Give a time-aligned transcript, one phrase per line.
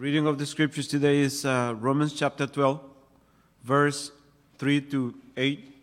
[0.00, 2.80] Reading of the scriptures today is uh, Romans chapter 12,
[3.62, 4.10] verse
[4.56, 5.74] 3 to 8.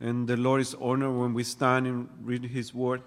[0.00, 3.02] And the Lord is honored when we stand and read His word.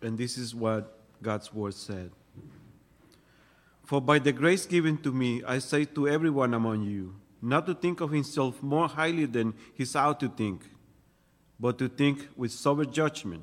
[0.00, 2.12] And this is what God's word said.
[3.84, 7.74] For by the grace given to me, I say to everyone among you, not to
[7.74, 10.62] think of himself more highly than he's ought to think,
[11.60, 13.42] but to think with sober judgment,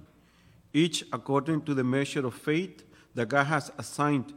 [0.74, 4.34] each according to the measure of faith that God has assigned.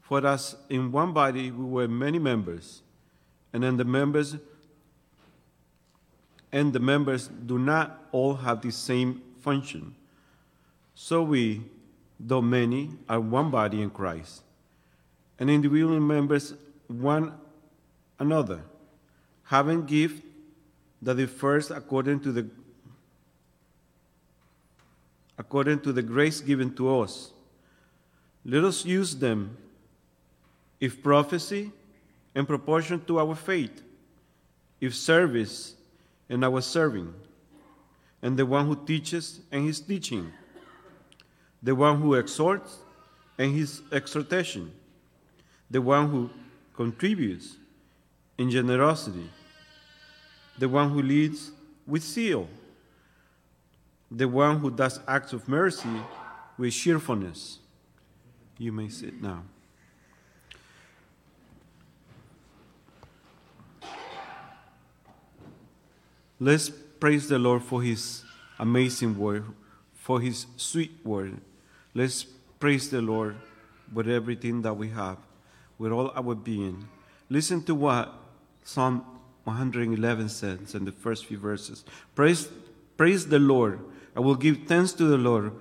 [0.00, 2.82] For us in one body we were many members,
[3.52, 4.36] and then the members
[6.52, 9.94] and the members do not all have the same function.
[10.94, 11.62] So we,
[12.18, 14.42] though many, are one body in Christ,
[15.38, 16.54] and individual members
[16.86, 17.34] one
[18.18, 18.62] another,
[19.44, 20.22] having gift
[21.02, 22.46] that differs according to the
[25.38, 27.30] according to the grace given to us.
[28.44, 29.56] Let us use them,
[30.80, 31.72] if prophecy,
[32.34, 33.82] in proportion to our faith,
[34.80, 35.74] if service,
[36.28, 37.12] in our serving,
[38.22, 40.32] and the one who teaches and his teaching,
[41.62, 42.78] the one who exhorts
[43.38, 44.72] and his exhortation,
[45.70, 46.30] the one who
[46.74, 47.56] contributes
[48.38, 49.30] in generosity,
[50.58, 51.50] the one who leads
[51.86, 52.48] with zeal,
[54.10, 55.88] the one who does acts of mercy
[56.58, 57.58] with cheerfulness.
[58.58, 59.42] You may sit now.
[66.38, 68.22] Let's praise the Lord for his
[68.58, 69.44] amazing word,
[69.94, 71.40] for his sweet word.
[71.94, 72.24] Let's
[72.60, 73.36] praise the Lord
[73.92, 75.16] with everything that we have,
[75.78, 76.88] with all our being.
[77.30, 78.12] Listen to what
[78.66, 79.04] Psalm
[79.44, 81.84] 111 says in the first few verses.
[82.16, 82.48] Praise,
[82.96, 83.78] praise the Lord.
[84.16, 85.52] I will give thanks to the Lord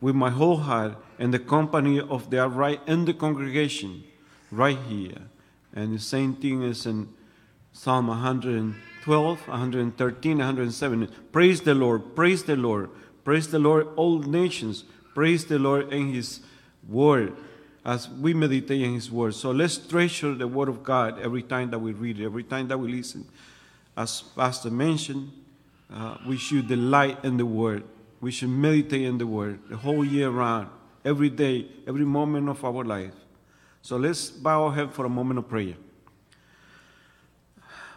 [0.00, 4.02] with my whole heart and the company of the upright and the congregation
[4.50, 5.28] right here.
[5.74, 7.10] And the same thing is in
[7.74, 11.08] Psalm 112, 113, 107.
[11.32, 12.88] Praise the Lord, praise the Lord,
[13.24, 16.40] praise the Lord, all nations, praise the Lord in His
[16.88, 17.36] word
[17.84, 19.34] as we meditate in His Word.
[19.34, 22.68] So let's treasure the Word of God every time that we read it, every time
[22.68, 23.26] that we listen.
[23.96, 25.30] As Pastor mentioned,
[25.92, 27.84] uh, we should delight in the Word.
[28.20, 30.68] We should meditate in the Word the whole year round,
[31.04, 33.12] every day, every moment of our life.
[33.82, 35.74] So let's bow our head for a moment of prayer.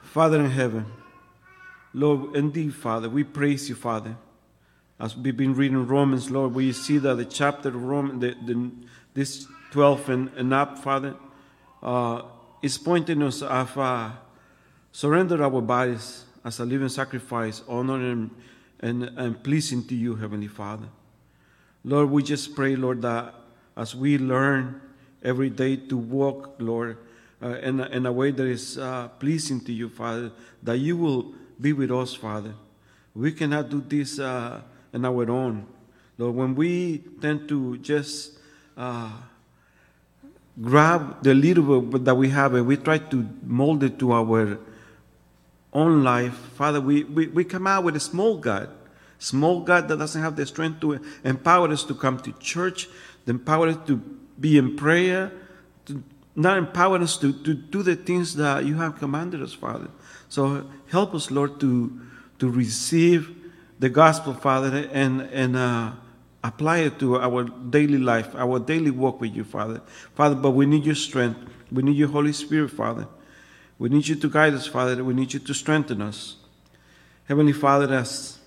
[0.04, 0.86] Father in heaven,
[1.94, 4.18] Lord, indeed, Father, we praise you, Father.
[5.00, 8.72] As we've been reading Romans, Lord, we see that the chapter of Romans, the, the,
[9.14, 11.16] this 12 and, and up, Father,
[11.84, 12.22] uh,
[12.62, 14.12] is pointing us of uh,
[14.92, 18.32] surrender our bodies as a living sacrifice, honor and,
[18.80, 20.88] and, and pleasing to you, Heavenly Father.
[21.84, 23.34] Lord, we just pray, Lord, that
[23.76, 24.82] as we learn
[25.24, 26.98] every day to walk, Lord,
[27.42, 30.32] uh, in, a, in a way that is uh, pleasing to you, Father,
[30.64, 32.54] that you will be with us, Father.
[33.14, 34.62] We cannot do this uh,
[34.94, 35.68] on our own.
[36.18, 38.40] Lord, when we tend to just
[38.76, 39.12] uh,
[40.62, 44.58] grab the little bit that we have and we try to mold it to our
[45.74, 48.70] own life, Father, we, we, we come out with a small God,
[49.20, 52.88] small God that doesn't have the strength to empower us to come to church,
[53.26, 53.98] to empower us to
[54.40, 55.32] be in prayer,
[55.86, 56.04] to
[56.36, 59.90] not empower us to, to do the things that you have commanded us, Father.
[60.30, 62.00] So help us, Lord, to,
[62.40, 63.36] to receive
[63.80, 65.92] the gospel, Father, and, and uh,
[66.44, 69.82] apply it to our daily life, our daily walk with you, Father.
[70.16, 71.40] Father, but we need your strength.
[71.72, 73.08] We need your Holy Spirit, Father.
[73.80, 75.04] We need you to guide us, Father.
[75.04, 76.36] We need you to strengthen us.
[77.26, 78.40] Heavenly Father, as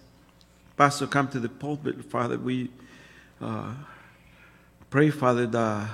[0.76, 2.70] Pastor come to the pulpit, Father, we
[3.40, 3.74] uh,
[4.88, 5.88] pray, Father, that,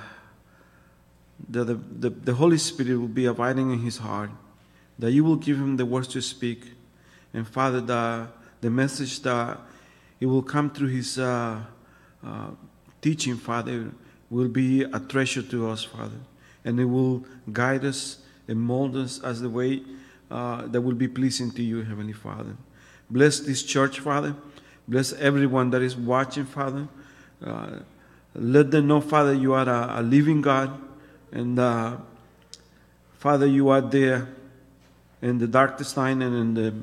[1.49, 4.29] that the, the, the Holy Spirit will be abiding in his heart,
[4.97, 6.71] that you will give him the words to speak.
[7.33, 8.29] And Father, that
[8.61, 9.59] the message that
[10.19, 11.59] it will come through his uh,
[12.27, 12.49] uh,
[13.01, 13.91] teaching, Father,
[14.29, 16.19] will be a treasure to us, Father.
[16.65, 19.81] And it will guide us and mold us as the way
[20.29, 22.57] uh, that will be pleasing to you, Heavenly Father.
[23.09, 24.35] Bless this church, Father.
[24.87, 26.87] Bless everyone that is watching, Father.
[27.43, 27.79] Uh,
[28.35, 30.77] let them know, Father, you are a, a living God.
[31.31, 31.97] And uh,
[33.17, 34.27] Father, you are there
[35.21, 36.73] in the darkest time and in the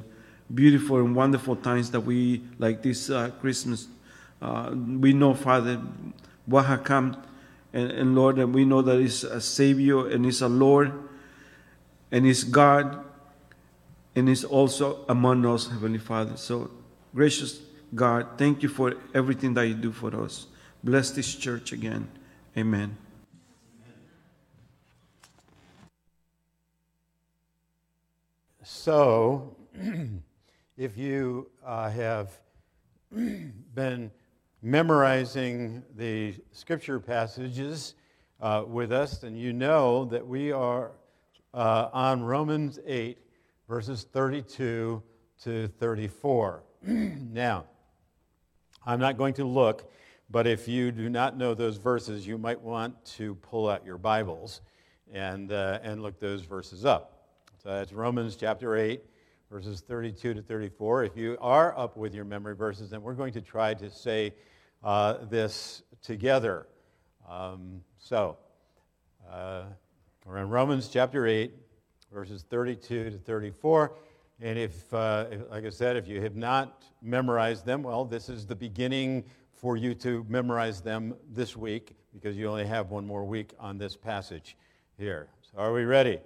[0.53, 3.89] beautiful and wonderful times that we, like this uh, Christmas,
[4.43, 5.81] uh, we know, Father,
[6.47, 7.17] what has come,
[7.73, 10.93] and, and Lord, and we know that it's a Savior and it's a Lord
[12.15, 13.05] and it's God,
[14.15, 16.37] and is also among us, Heavenly Father.
[16.37, 16.71] So,
[17.13, 17.61] gracious
[17.93, 20.47] God, thank you for everything that you do for us.
[20.85, 22.09] Bless this church again.
[22.57, 22.97] Amen.
[28.63, 29.57] So,
[30.77, 32.31] if you uh, have
[33.11, 34.13] been
[34.65, 37.97] memorizing the scripture passages
[38.41, 40.93] uh, with us, then you know that we are
[41.53, 43.19] uh, on Romans 8,
[43.69, 45.03] verses 32
[45.43, 46.63] to 34.
[46.83, 47.67] now,
[48.87, 49.93] I'm not going to look,
[50.31, 53.99] but if you do not know those verses, you might want to pull out your
[53.99, 54.63] Bibles
[55.13, 57.37] and, uh, and look those verses up.
[57.63, 59.03] So that's Romans chapter 8,
[59.51, 61.05] verses 32 to 34.
[61.05, 64.33] If you are up with your memory verses, then we're going to try to say
[64.85, 66.67] uh, this together.
[67.29, 68.37] Um, so,
[69.31, 69.63] uh,
[70.27, 71.53] we're in Romans chapter 8,
[72.13, 73.93] verses 32 to 34.
[74.41, 78.29] And if, uh, if, like I said, if you have not memorized them, well, this
[78.29, 83.07] is the beginning for you to memorize them this week because you only have one
[83.07, 84.57] more week on this passage
[84.99, 85.29] here.
[85.51, 86.21] So, are we ready?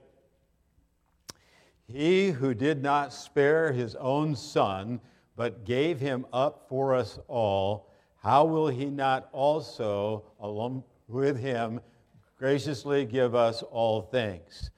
[1.87, 5.00] He who did not spare his own son,
[5.37, 7.88] but gave him up for us all,
[8.23, 11.81] how will he not also, along with him,
[12.38, 14.70] graciously give us all things?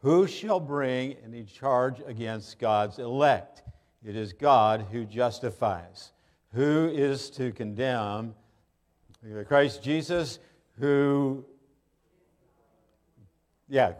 [0.00, 3.62] Who shall bring any charge against God's elect?
[4.04, 6.12] It is God who justifies.
[6.52, 8.34] Who is to condemn?
[9.46, 10.38] Christ Jesus,
[10.78, 11.44] who,
[13.68, 13.92] yeah,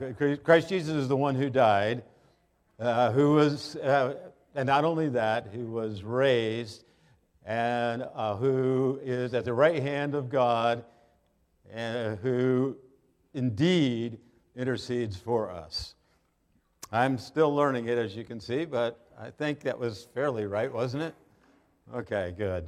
[0.44, 2.02] Christ Jesus is the one who died,
[2.78, 4.14] uh, who was, uh,
[4.54, 6.84] and not only that, who was raised,
[7.46, 10.84] and uh, who is at the right hand of God,
[11.72, 12.76] and who
[13.34, 14.18] indeed
[14.56, 15.94] intercedes for us.
[16.90, 20.72] I'm still learning it, as you can see, but I think that was fairly right,
[20.72, 21.14] wasn't it?
[21.94, 22.66] Okay, good.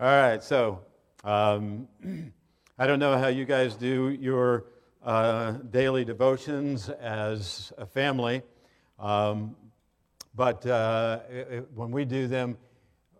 [0.00, 0.80] All right, so
[1.22, 1.86] um,
[2.78, 4.64] I don't know how you guys do your
[5.04, 8.42] uh, daily devotions as a family,
[8.98, 9.54] um,
[10.34, 12.56] but uh, it, when we do them,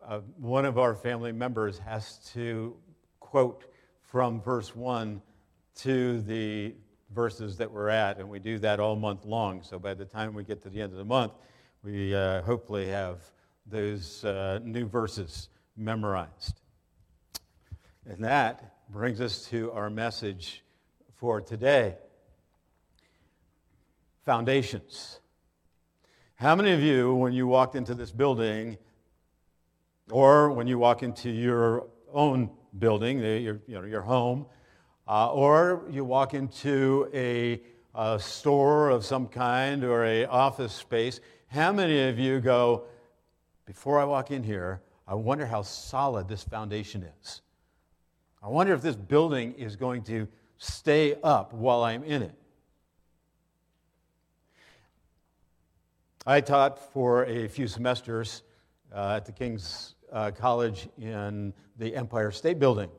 [0.09, 2.75] uh, one of our family members has to
[3.21, 3.67] quote
[4.01, 5.21] from verse 1
[5.77, 6.75] to the
[7.11, 9.63] verses that we're at, and we do that all month long.
[9.63, 11.33] So by the time we get to the end of the month,
[11.85, 13.19] we uh, hopefully have
[13.67, 16.59] those uh, new verses memorized.
[18.07, 20.65] And that brings us to our message
[21.17, 21.97] for today
[24.25, 25.21] foundations.
[26.37, 28.79] How many of you, when you walked into this building,
[30.11, 34.47] or when you walk into your own building, your, you know, your home,
[35.07, 37.61] uh, or you walk into a,
[37.95, 41.21] a, store of some kind or a office space.
[41.49, 42.85] How many of you go,
[43.65, 47.41] before I walk in here, I wonder how solid this foundation is?
[48.43, 50.29] I wonder if this building is going to
[50.59, 52.35] stay up while I'm in it.
[56.27, 58.43] I taught for a few semesters
[58.95, 62.91] uh, at the King's uh, College in the Empire State Building.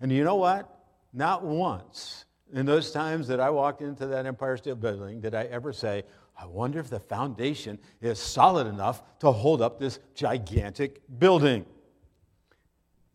[0.00, 0.84] And you know what?
[1.12, 5.44] Not once in those times that I walked into that Empire State Building did I
[5.44, 6.04] ever say,
[6.38, 11.64] I wonder if the foundation is solid enough to hold up this gigantic building.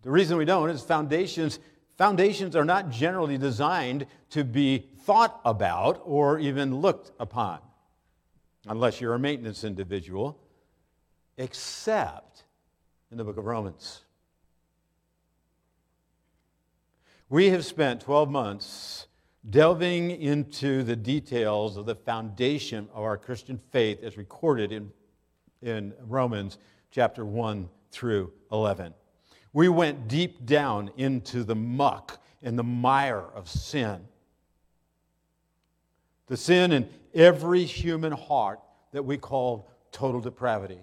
[0.02, 1.60] The reason we don't is foundations
[1.98, 7.60] foundations are not generally designed to be thought about or even looked upon
[8.68, 10.40] unless you're a maintenance individual
[11.38, 12.31] except
[13.12, 14.02] in the book of Romans.
[17.30, 19.08] We have spent 12 months
[19.50, 24.92] delving into the details of the foundation of our Christian faith as recorded in,
[25.62, 26.58] in Romans
[26.90, 28.94] chapter 1 through 11.
[29.52, 34.08] We went deep down into the muck and the mire of sin.
[36.28, 38.62] The sin in every human heart
[38.94, 40.80] that we call total depravity.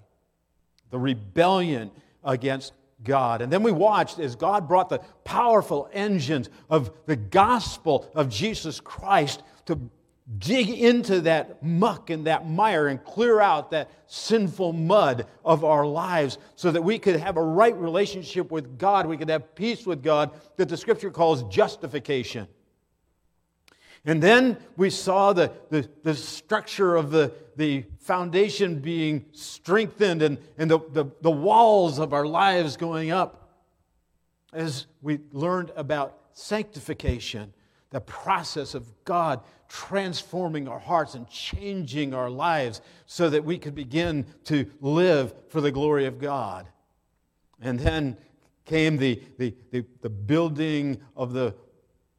[0.91, 1.91] The rebellion
[2.25, 2.73] against
[3.05, 3.43] God.
[3.43, 8.81] And then we watched as God brought the powerful engines of the gospel of Jesus
[8.81, 9.79] Christ to
[10.39, 15.87] dig into that muck and that mire and clear out that sinful mud of our
[15.87, 19.07] lives so that we could have a right relationship with God.
[19.07, 22.47] We could have peace with God that the scripture calls justification.
[24.09, 30.39] And then we saw the, the, the structure of the, the foundation being strengthened and,
[30.57, 33.51] and the, the, the walls of our lives going up
[34.55, 37.53] as we learned about sanctification.
[37.91, 43.75] the process of God transforming our hearts and changing our lives so that we could
[43.75, 46.67] begin to live for the glory of God.
[47.61, 48.17] And then
[48.65, 51.55] came the, the, the, the building of the,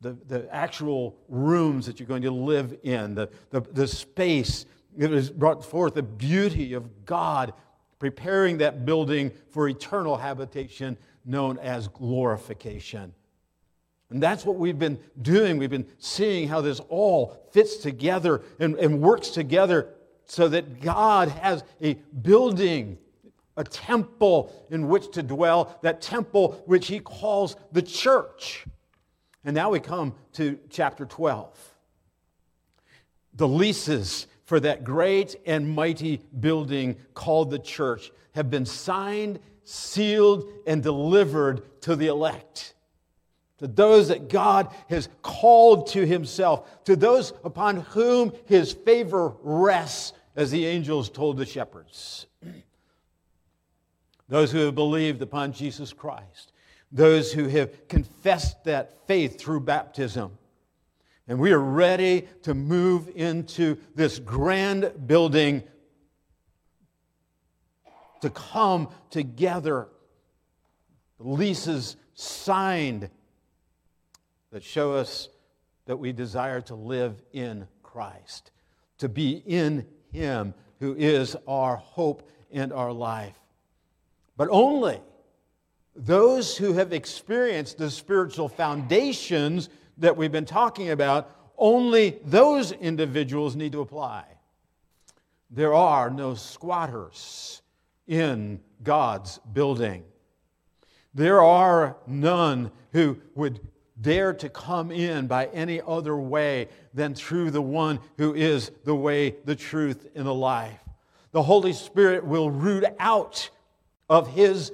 [0.01, 4.65] the, the actual rooms that you're going to live in, the, the, the space.
[4.97, 7.53] It has brought forth the beauty of God
[7.99, 13.13] preparing that building for eternal habitation known as glorification.
[14.09, 15.57] And that's what we've been doing.
[15.57, 19.89] We've been seeing how this all fits together and, and works together
[20.25, 22.97] so that God has a building,
[23.57, 28.65] a temple in which to dwell, that temple which he calls the church.
[29.43, 31.57] And now we come to chapter 12.
[33.35, 40.49] The leases for that great and mighty building called the church have been signed, sealed,
[40.67, 42.73] and delivered to the elect
[43.59, 50.13] to those that God has called to himself, to those upon whom his favor rests,
[50.35, 52.25] as the angels told the shepherds.
[54.29, 56.53] those who have believed upon Jesus Christ,
[56.91, 60.37] those who have confessed that faith through baptism.
[61.27, 65.63] And we are ready to move into this grand building
[68.21, 69.87] to come together.
[71.19, 73.09] The leases signed
[74.51, 75.29] that show us
[75.85, 78.51] that we desire to live in Christ,
[78.97, 83.37] to be in Him who is our hope and our life.
[84.37, 84.99] But only
[86.05, 93.55] those who have experienced the spiritual foundations that we've been talking about, only those individuals
[93.55, 94.23] need to apply.
[95.51, 97.61] There are no squatters
[98.07, 100.05] in God's building.
[101.13, 103.59] There are none who would
[103.99, 108.95] dare to come in by any other way than through the one who is the
[108.95, 110.79] way, the truth, and the life.
[111.31, 113.49] The Holy Spirit will root out
[114.07, 114.71] of His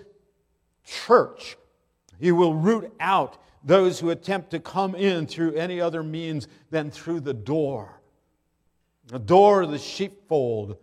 [0.85, 1.57] church.
[2.19, 6.91] He will root out those who attempt to come in through any other means than
[6.91, 7.99] through the door.
[9.07, 10.77] The door of the sheepfold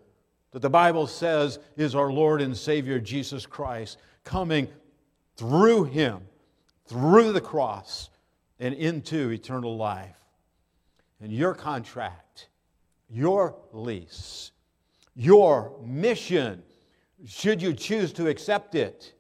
[0.53, 4.69] that the Bible says is our Lord and Savior Jesus Christ, coming
[5.37, 6.21] through Him,
[6.87, 8.11] through the cross,
[8.61, 10.17] and into eternal life.
[11.21, 12.49] And your contract,
[13.09, 14.53] your lease,
[15.15, 16.63] your mission,
[17.27, 19.15] should you choose to accept it?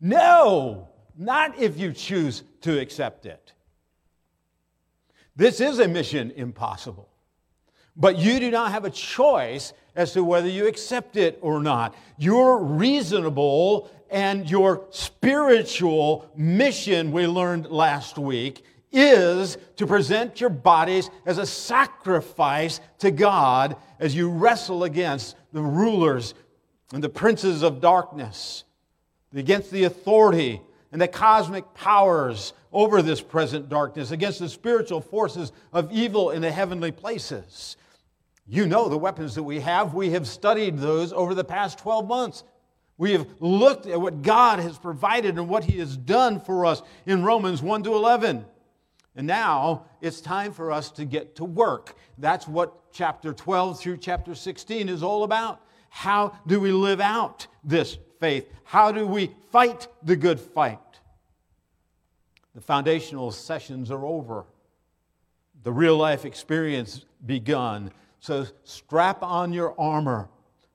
[0.00, 3.52] No, not if you choose to accept it.
[5.36, 7.08] This is a mission impossible.
[7.96, 11.94] But you do not have a choice as to whether you accept it or not.
[12.18, 21.10] Your reasonable and your spiritual mission, we learned last week, is to present your bodies
[21.26, 26.34] as a sacrifice to God as you wrestle against the rulers
[26.92, 28.64] and the princes of darkness,
[29.34, 30.60] against the authority
[30.92, 36.42] and the cosmic powers over this present darkness, against the spiritual forces of evil in
[36.42, 37.76] the heavenly places.
[38.46, 39.94] You know the weapons that we have.
[39.94, 42.44] We have studied those over the past 12 months.
[42.98, 46.82] We have looked at what God has provided and what He has done for us
[47.06, 48.44] in Romans 1 to 11.
[49.16, 51.96] And now it's time for us to get to work.
[52.18, 55.60] That's what chapter 12 through chapter 16 is all about.
[55.88, 58.48] How do we live out this faith?
[58.64, 60.78] How do we fight the good fight?
[62.54, 64.44] The foundational sessions are over.
[65.62, 67.90] The real life experience begun.
[68.20, 70.28] So strap on your armor,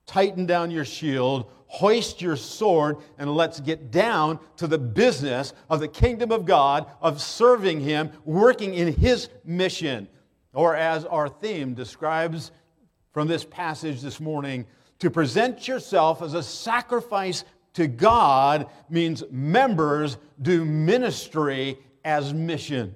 [0.04, 5.80] tighten down your shield, hoist your sword, and let's get down to the business of
[5.80, 10.08] the kingdom of God, of serving Him, working in His mission.
[10.52, 12.50] Or as our theme describes
[13.12, 14.66] from this passage this morning,
[14.98, 22.94] to present yourself as a sacrifice to God means members do ministry as mission.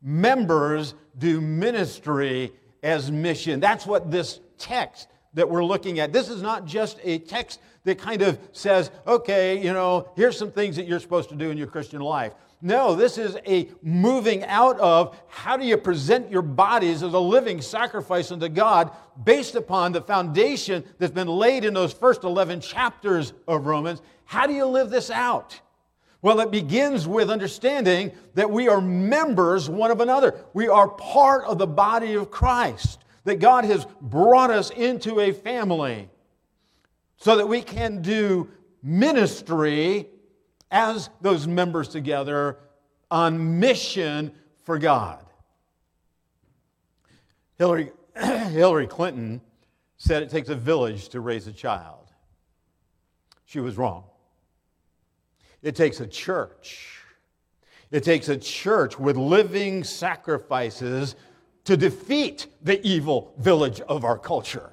[0.00, 3.60] Members do ministry as mission.
[3.60, 6.12] That's what this text that we're looking at.
[6.12, 10.50] This is not just a text that kind of says, okay, you know, here's some
[10.50, 12.32] things that you're supposed to do in your Christian life.
[12.64, 17.18] No, this is a moving out of how do you present your bodies as a
[17.18, 18.90] living sacrifice unto God
[19.22, 24.00] based upon the foundation that's been laid in those first 11 chapters of Romans.
[24.24, 25.60] How do you live this out?
[26.22, 30.34] Well, it begins with understanding that we are members one of another.
[30.54, 35.32] We are part of the body of Christ, that God has brought us into a
[35.32, 36.08] family
[37.18, 38.48] so that we can do
[38.82, 40.08] ministry
[40.74, 42.58] as those members together
[43.08, 44.32] on mission
[44.64, 45.24] for God.
[47.56, 49.40] Hillary, Hillary Clinton
[49.98, 52.12] said it takes a village to raise a child.
[53.44, 54.02] She was wrong.
[55.62, 56.98] It takes a church.
[57.92, 61.14] It takes a church with living sacrifices
[61.66, 64.72] to defeat the evil village of our culture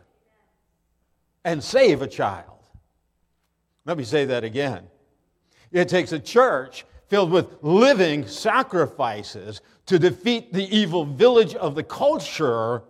[1.46, 2.58] and save a child.
[3.86, 4.88] Let me say that again.
[5.72, 11.84] It takes a church filled with living sacrifices to defeat the evil village of the
[11.84, 12.84] culture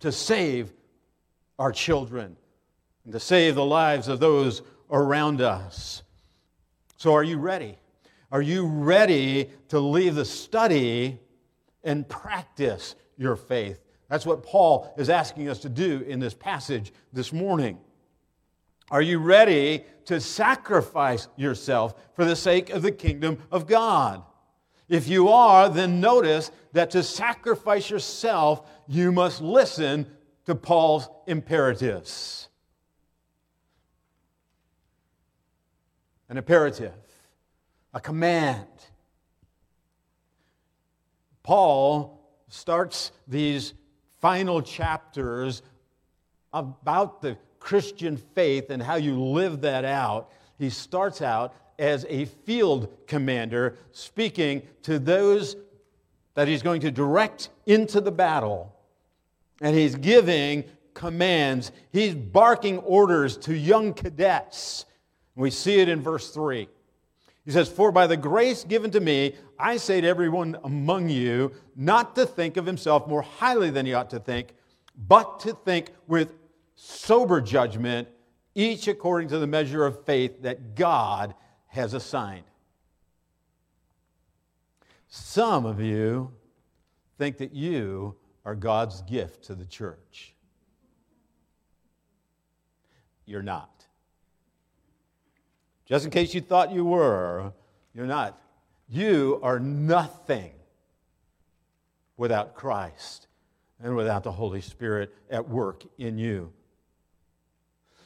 [0.00, 0.72] to save
[1.58, 2.36] our children
[3.04, 6.02] and to save the lives of those around us.
[6.96, 7.76] So, are you ready?
[8.30, 11.20] Are you ready to leave the study
[11.84, 13.80] and practice your faith?
[14.08, 17.78] That's what Paul is asking us to do in this passage this morning.
[18.92, 24.22] Are you ready to sacrifice yourself for the sake of the kingdom of God?
[24.86, 30.06] If you are, then notice that to sacrifice yourself, you must listen
[30.44, 32.50] to Paul's imperatives.
[36.28, 36.92] An imperative,
[37.94, 38.66] a command.
[41.42, 43.72] Paul starts these
[44.20, 45.62] final chapters
[46.52, 52.24] about the Christian faith and how you live that out, he starts out as a
[52.24, 55.54] field commander speaking to those
[56.34, 58.74] that he's going to direct into the battle.
[59.60, 64.84] And he's giving commands, he's barking orders to young cadets.
[65.36, 66.68] We see it in verse 3.
[67.44, 71.52] He says, For by the grace given to me, I say to everyone among you
[71.76, 74.54] not to think of himself more highly than he ought to think,
[74.96, 76.34] but to think with
[76.74, 78.08] sober judgment,
[78.54, 81.34] each according to the measure of faith that God
[81.68, 82.44] has assigned.
[85.08, 86.32] Some of you
[87.18, 90.34] think that you are God's gift to the church.
[93.26, 93.86] You're not.
[95.86, 97.52] Just in case you thought you were,
[97.94, 98.38] you're not.
[98.88, 100.52] You are nothing
[102.16, 103.28] without Christ
[103.82, 106.52] and without the Holy Spirit at work in you.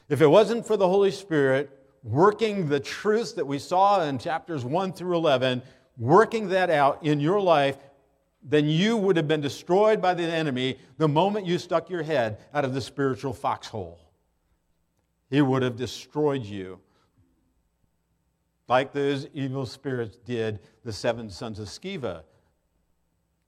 [0.08, 1.70] If it wasn't for the Holy Spirit
[2.02, 5.62] working the truths that we saw in chapters 1 through 11,
[5.98, 7.76] working that out in your life,
[8.42, 12.38] then you would have been destroyed by the enemy the moment you stuck your head
[12.54, 13.98] out of the spiritual foxhole.
[15.28, 16.78] He would have destroyed you.
[18.68, 22.22] Like those evil spirits did the seven sons of Sceva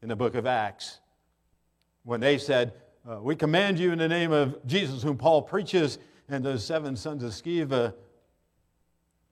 [0.02, 0.98] in the book of Acts.
[2.02, 2.72] When they said,
[3.08, 6.96] uh, We command you in the name of Jesus, whom Paul preaches, and those seven
[6.96, 7.94] sons of Sceva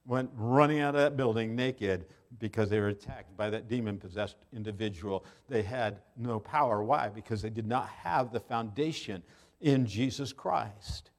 [0.06, 2.06] went running out of that building naked
[2.38, 5.24] because they were attacked by that demon possessed individual.
[5.48, 6.82] They had no power.
[6.82, 7.09] Why?
[7.09, 9.22] Because they did not have the foundation
[9.61, 11.11] in Jesus Christ.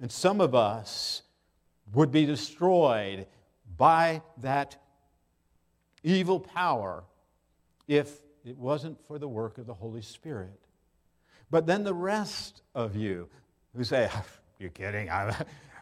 [0.00, 1.22] And some of us
[1.94, 3.26] would be destroyed
[3.76, 4.76] by that
[6.02, 7.04] evil power
[7.88, 10.60] if it wasn't for the work of the Holy Spirit.
[11.50, 13.28] But then the rest of you
[13.74, 14.10] who say,
[14.58, 15.10] you kidding?
[15.10, 15.34] I,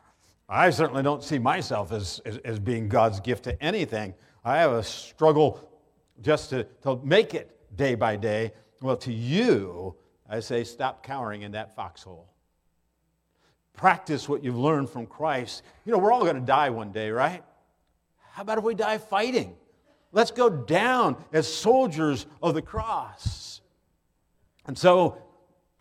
[0.49, 4.15] I certainly don't see myself as, as, as, being God's gift to anything.
[4.45, 5.69] I have a struggle
[6.21, 8.53] just to, to make it day by day.
[8.83, 9.95] Well, to you,
[10.29, 12.29] I say, stop cowering in that foxhole.
[13.73, 15.63] Practice what you've learned from Christ.
[15.85, 17.43] You know, we're all going to die one day, right?
[18.33, 19.55] How about if we die fighting?
[20.13, 23.61] Let's go down as soldiers of the cross.
[24.67, 25.19] And so,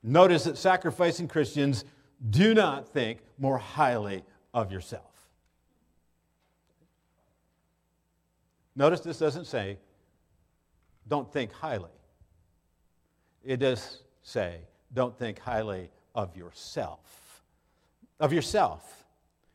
[0.02, 1.86] notice that sacrificing Christians
[2.30, 5.04] do not think more highly of yourself.
[8.76, 9.78] Notice this doesn't say,
[11.08, 11.92] don't think highly.
[13.44, 14.62] It does say,
[14.94, 17.44] don't think highly of yourself.
[18.20, 19.06] Of yourself.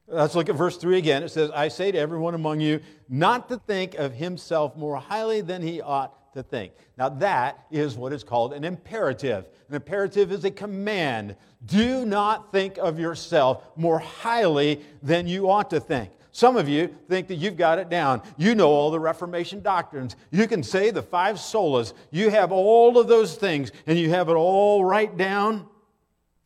[0.07, 1.23] Let's look at verse 3 again.
[1.23, 5.41] It says, I say to everyone among you not to think of himself more highly
[5.41, 6.73] than he ought to think.
[6.97, 9.47] Now, that is what is called an imperative.
[9.69, 11.37] An imperative is a command.
[11.65, 16.11] Do not think of yourself more highly than you ought to think.
[16.33, 18.23] Some of you think that you've got it down.
[18.37, 20.15] You know all the Reformation doctrines.
[20.31, 21.95] You can say the five solas.
[22.11, 25.67] You have all of those things and you have it all right down.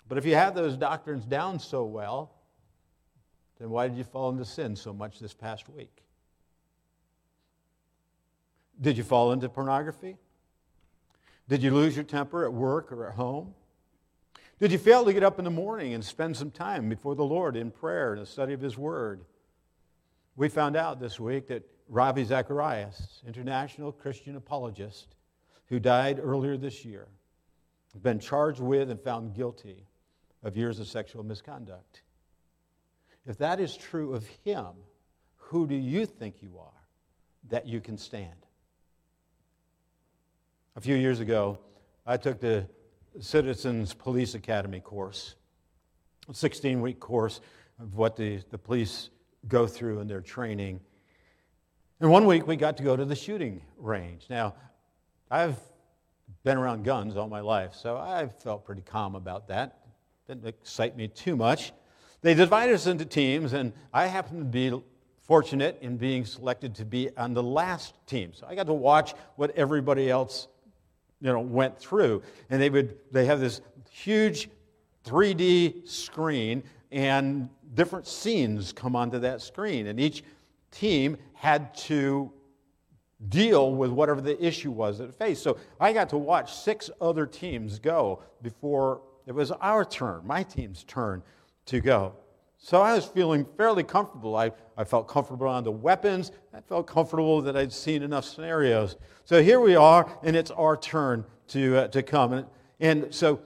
[0.08, 2.32] But if you have those doctrines down so well,
[3.58, 6.01] then why did you fall into sin so much this past week?
[8.82, 10.16] Did you fall into pornography?
[11.48, 13.54] Did you lose your temper at work or at home?
[14.58, 17.24] Did you fail to get up in the morning and spend some time before the
[17.24, 19.24] Lord in prayer and the study of His Word?
[20.36, 25.14] We found out this week that Ravi Zacharias, international Christian apologist,
[25.66, 27.06] who died earlier this year,
[28.02, 29.86] been charged with and found guilty
[30.42, 32.02] of years of sexual misconduct.
[33.26, 34.68] If that is true of him,
[35.36, 36.88] who do you think you are
[37.50, 38.46] that you can stand?
[40.74, 41.58] A few years ago,
[42.06, 42.66] I took the
[43.20, 45.34] Citizens Police Academy course,
[46.30, 47.42] a 16 week course
[47.78, 49.10] of what the, the police
[49.48, 50.80] go through in their training.
[52.00, 54.28] And one week we got to go to the shooting range.
[54.30, 54.54] Now,
[55.30, 55.58] I've
[56.42, 59.78] been around guns all my life, so I felt pretty calm about that.
[60.26, 61.72] Didn't excite me too much.
[62.22, 64.82] They divided us into teams, and I happened to be
[65.20, 68.32] fortunate in being selected to be on the last team.
[68.32, 70.48] So I got to watch what everybody else
[71.22, 72.22] you know, went through.
[72.50, 74.50] And they would they have this huge
[75.04, 79.86] 3D screen and different scenes come onto that screen.
[79.86, 80.24] And each
[80.70, 82.30] team had to
[83.28, 85.42] deal with whatever the issue was that it faced.
[85.42, 90.42] So I got to watch six other teams go before it was our turn, my
[90.42, 91.22] team's turn
[91.66, 92.14] to go.
[92.64, 94.36] So I was feeling fairly comfortable.
[94.36, 96.30] I, I felt comfortable on the weapons.
[96.54, 98.96] I felt comfortable that I'd seen enough scenarios.
[99.24, 102.32] So here we are, and it's our turn to, uh, to come.
[102.32, 102.46] And,
[102.78, 103.40] and so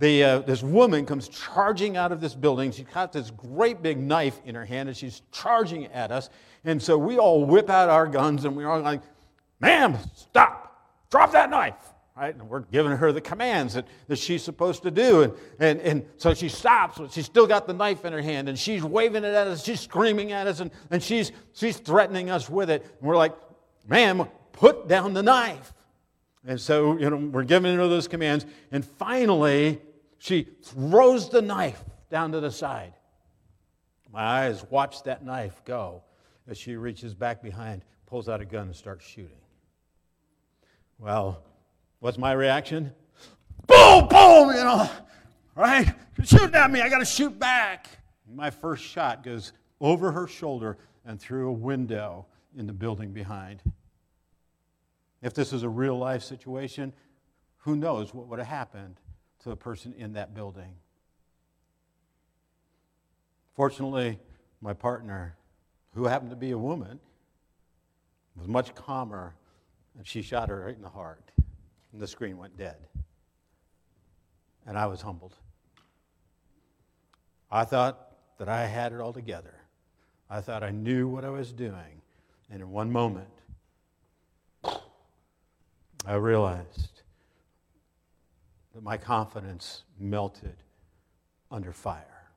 [0.00, 2.72] the, uh, this woman comes charging out of this building.
[2.72, 6.28] She's got this great big knife in her hand, and she's charging at us.
[6.64, 9.02] And so we all whip out our guns, and we're all like,
[9.60, 11.76] ma'am, stop, drop that knife
[12.16, 12.34] right?
[12.34, 15.22] And we're giving her the commands that, that she's supposed to do.
[15.22, 18.48] And, and, and so she stops, but she's still got the knife in her hand,
[18.48, 22.30] and she's waving it at us, she's screaming at us, and, and she's, she's threatening
[22.30, 22.82] us with it.
[23.00, 23.34] And we're like,
[23.86, 25.74] ma'am, put down the knife.
[26.46, 29.80] And so, you know, we're giving her those commands, and finally,
[30.18, 32.94] she throws the knife down to the side.
[34.10, 36.02] My eyes watch that knife go
[36.48, 39.36] as she reaches back behind, pulls out a gun, and starts shooting.
[40.98, 41.42] Well,
[42.00, 42.92] What's my reaction?
[43.66, 44.88] Boom, boom, you know,
[45.54, 45.92] right?
[46.22, 47.88] Shooting at me, I got to shoot back.
[48.32, 53.62] My first shot goes over her shoulder and through a window in the building behind.
[55.22, 56.92] If this is a real life situation,
[57.58, 58.96] who knows what would have happened
[59.42, 60.74] to the person in that building?
[63.54, 64.18] Fortunately,
[64.60, 65.36] my partner,
[65.94, 67.00] who happened to be a woman,
[68.36, 69.34] was much calmer,
[69.96, 71.30] and she shot her right in the heart
[71.96, 72.76] and the screen went dead.
[74.66, 75.34] And I was humbled.
[77.50, 79.54] I thought that I had it all together.
[80.28, 82.02] I thought I knew what I was doing.
[82.50, 83.30] And in one moment,
[86.04, 87.00] I realized
[88.74, 90.56] that my confidence melted
[91.50, 92.28] under fire.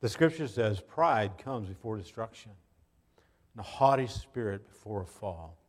[0.00, 2.52] The scripture says pride comes before destruction,
[3.52, 5.59] and a haughty spirit before a fall.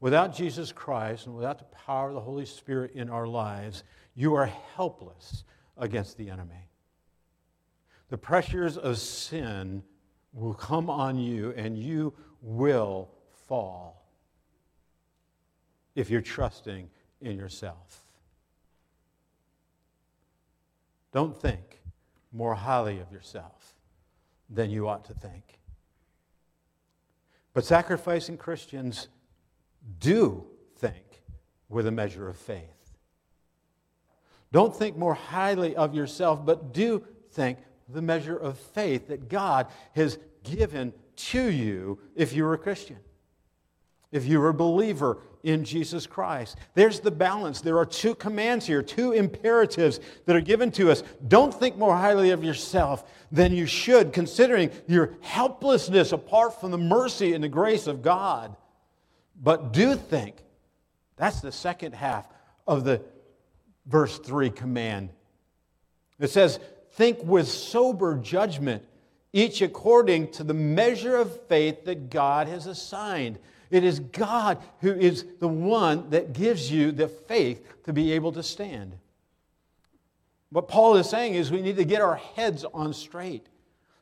[0.00, 3.82] Without Jesus Christ and without the power of the Holy Spirit in our lives,
[4.14, 5.44] you are helpless
[5.76, 6.68] against the enemy.
[8.08, 9.82] The pressures of sin
[10.32, 13.10] will come on you and you will
[13.48, 14.06] fall
[15.94, 18.04] if you're trusting in yourself.
[21.12, 21.80] Don't think
[22.32, 23.74] more highly of yourself
[24.50, 25.58] than you ought to think.
[27.54, 29.08] But sacrificing Christians
[29.98, 30.46] do
[30.76, 31.22] think
[31.68, 32.62] with a measure of faith.
[34.52, 39.66] Don't think more highly of yourself, but do think the measure of faith that God
[39.94, 42.98] has given to you if you're a Christian,
[44.12, 46.58] if you're a believer in Jesus Christ.
[46.74, 47.60] There's the balance.
[47.60, 51.04] There are two commands here, two imperatives that are given to us.
[51.28, 56.78] Don't think more highly of yourself than you should, considering your helplessness apart from the
[56.78, 58.56] mercy and the grace of God.
[59.40, 60.36] But do think.
[61.16, 62.26] That's the second half
[62.66, 63.02] of the
[63.86, 65.10] verse 3 command.
[66.18, 66.58] It says,
[66.92, 68.82] Think with sober judgment,
[69.32, 73.38] each according to the measure of faith that God has assigned.
[73.70, 78.32] It is God who is the one that gives you the faith to be able
[78.32, 78.96] to stand.
[80.50, 83.46] What Paul is saying is we need to get our heads on straight.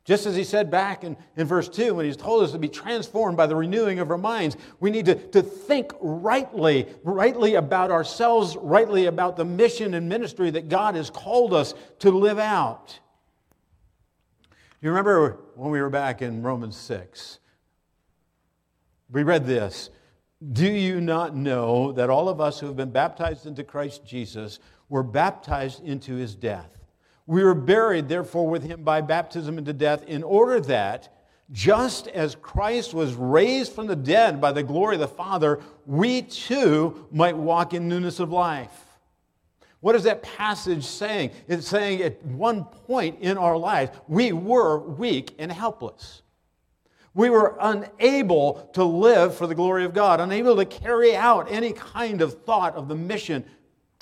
[0.05, 2.69] Just as he said back in, in verse 2 when he's told us to be
[2.69, 7.91] transformed by the renewing of our minds, we need to, to think rightly, rightly about
[7.91, 12.99] ourselves, rightly about the mission and ministry that God has called us to live out.
[14.83, 17.39] You remember when we were back in Romans 6?
[19.11, 19.89] We read this
[20.53, 24.59] Do you not know that all of us who have been baptized into Christ Jesus
[24.91, 26.84] were baptized into his death?
[27.27, 31.11] We were buried, therefore, with him by baptism into death, in order that,
[31.51, 36.23] just as Christ was raised from the dead by the glory of the Father, we
[36.23, 38.85] too might walk in newness of life.
[39.81, 41.33] What is that passage saying?
[41.47, 46.23] It's saying at one point in our lives, we were weak and helpless.
[47.13, 51.73] We were unable to live for the glory of God, unable to carry out any
[51.73, 53.45] kind of thought of the mission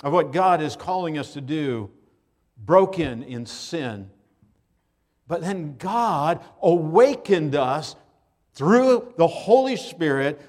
[0.03, 1.91] of what God is calling us to do,
[2.65, 4.09] broken in sin.
[5.27, 7.95] But then God awakened us
[8.53, 10.41] through the Holy Spirit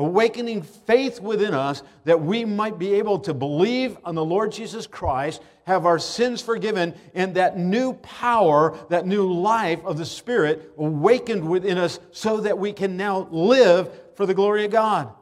[0.00, 4.86] awakening faith within us that we might be able to believe on the Lord Jesus
[4.86, 10.72] Christ, have our sins forgiven, and that new power, that new life of the Spirit
[10.78, 15.12] awakened within us so that we can now live for the glory of God.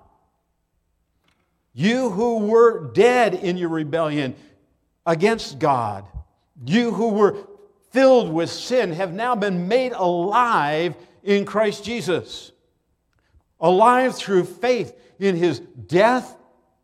[1.73, 4.37] You who were dead in your rebellion
[5.05, 6.05] against God,
[6.65, 7.37] you who were
[7.91, 12.53] filled with sin, have now been made alive in Christ Jesus
[13.61, 16.37] alive through faith in his death,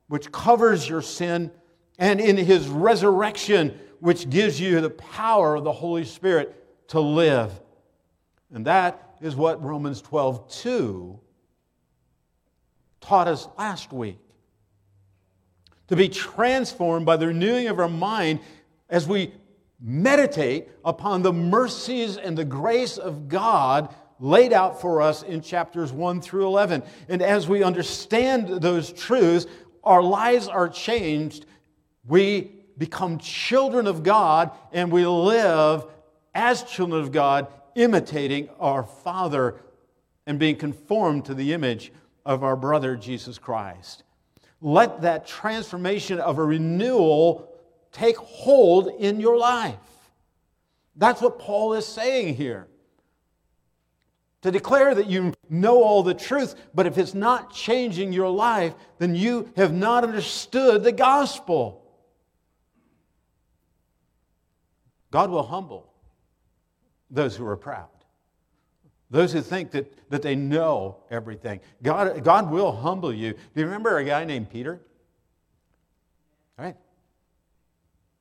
[0.08, 1.50] which covers your sin,
[1.98, 7.52] and in his resurrection, which gives you the power of the Holy Spirit to live.
[8.52, 11.20] And that is what Romans 12 2
[13.00, 14.18] taught us last week.
[15.88, 18.40] To be transformed by the renewing of our mind
[18.88, 19.32] as we
[19.86, 25.92] meditate upon the mercies and the grace of God laid out for us in chapters
[25.92, 26.82] 1 through 11.
[27.10, 29.46] And as we understand those truths,
[29.82, 31.44] our lives are changed.
[32.06, 35.84] We become children of God and we live
[36.34, 39.56] as children of God, imitating our Father
[40.26, 41.92] and being conformed to the image
[42.24, 44.02] of our brother Jesus Christ.
[44.62, 47.53] Let that transformation of a renewal
[47.94, 49.76] take hold in your life.
[50.96, 52.68] That's what Paul is saying here
[54.42, 58.74] to declare that you know all the truth, but if it's not changing your life,
[58.98, 61.82] then you have not understood the gospel.
[65.10, 65.90] God will humble
[67.10, 67.88] those who are proud,
[69.10, 71.60] those who think that, that they know everything.
[71.82, 73.32] God, God will humble you.
[73.32, 74.78] Do you remember a guy named Peter?
[76.58, 76.76] Right?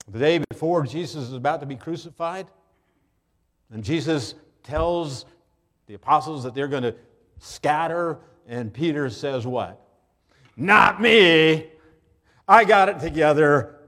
[0.09, 2.47] The day before Jesus is about to be crucified,
[3.71, 5.25] and Jesus tells
[5.87, 6.95] the apostles that they're going to
[7.39, 9.79] scatter, and Peter says, What?
[10.55, 11.67] Not me.
[12.47, 13.79] I got it together.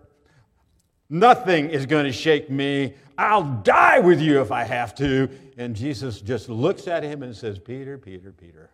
[1.10, 2.96] Nothing is going to shake me.
[3.18, 5.30] I'll die with you if I have to.
[5.58, 8.72] And Jesus just looks at him and says, Peter, Peter, Peter.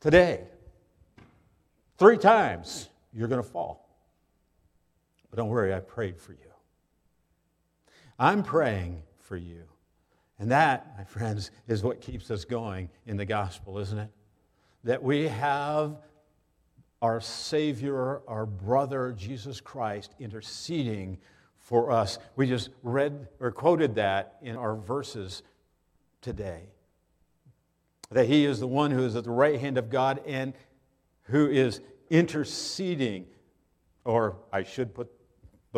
[0.00, 0.44] Today,
[1.96, 3.87] three times you're going to fall.
[5.30, 6.38] But don't worry, I prayed for you.
[8.18, 9.64] I'm praying for you.
[10.38, 14.10] And that, my friends, is what keeps us going in the gospel, isn't it?
[14.84, 15.96] That we have
[17.02, 21.18] our Savior, our brother, Jesus Christ, interceding
[21.58, 22.18] for us.
[22.36, 25.42] We just read or quoted that in our verses
[26.22, 26.70] today.
[28.10, 30.54] That He is the one who is at the right hand of God and
[31.24, 33.26] who is interceding,
[34.04, 35.10] or I should put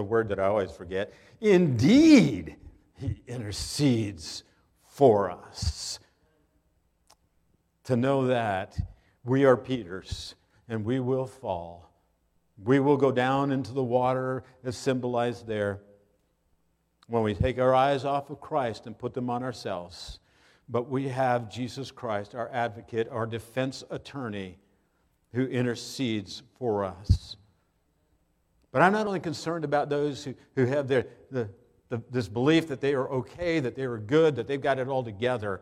[0.01, 2.57] the word that I always forget, indeed,
[2.95, 4.45] He intercedes
[4.87, 5.99] for us.
[7.85, 8.79] To know that
[9.25, 10.37] we are Peter's
[10.71, 11.93] and we will fall.
[12.65, 15.83] We will go down into the water as symbolized there
[17.07, 20.19] when we take our eyes off of Christ and put them on ourselves.
[20.67, 24.57] But we have Jesus Christ, our advocate, our defense attorney,
[25.35, 27.37] who intercedes for us.
[28.73, 31.49] But I'm not only concerned about those who, who have their, the,
[31.89, 34.89] the, this belief that they are okay, that they are good, that they've got it
[34.89, 35.61] all together.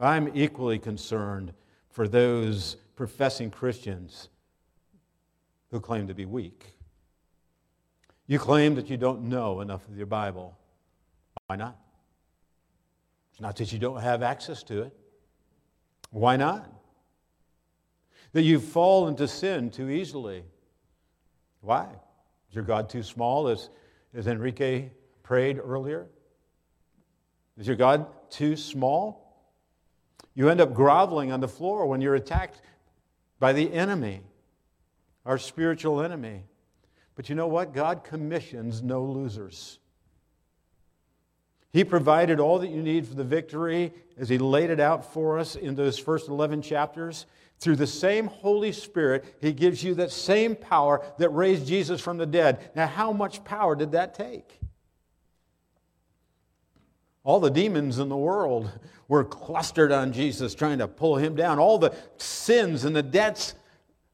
[0.00, 1.52] I'm equally concerned
[1.90, 4.28] for those professing Christians
[5.70, 6.76] who claim to be weak.
[8.26, 10.58] You claim that you don't know enough of your Bible.
[11.46, 11.78] Why not?
[13.30, 14.96] It's not that you don't have access to it.
[16.10, 16.68] Why not?
[18.32, 20.44] That you fall into sin too easily.
[21.60, 21.86] Why?
[22.48, 23.48] Is your God too small?
[23.48, 23.70] Is
[24.14, 24.90] as Enrique
[25.22, 26.06] prayed earlier?
[27.58, 29.22] Is your God too small?
[30.34, 32.60] You end up groveling on the floor when you're attacked
[33.38, 34.20] by the enemy,
[35.24, 36.44] our spiritual enemy.
[37.14, 37.72] But you know what?
[37.72, 39.78] God commissions no losers.
[41.72, 45.38] He provided all that you need for the victory as He laid it out for
[45.38, 47.26] us in those first 11 chapters.
[47.58, 52.18] Through the same Holy Spirit, He gives you that same power that raised Jesus from
[52.18, 52.70] the dead.
[52.74, 54.60] Now, how much power did that take?
[57.24, 58.70] All the demons in the world
[59.08, 61.58] were clustered on Jesus, trying to pull him down.
[61.58, 63.54] All the sins and the debts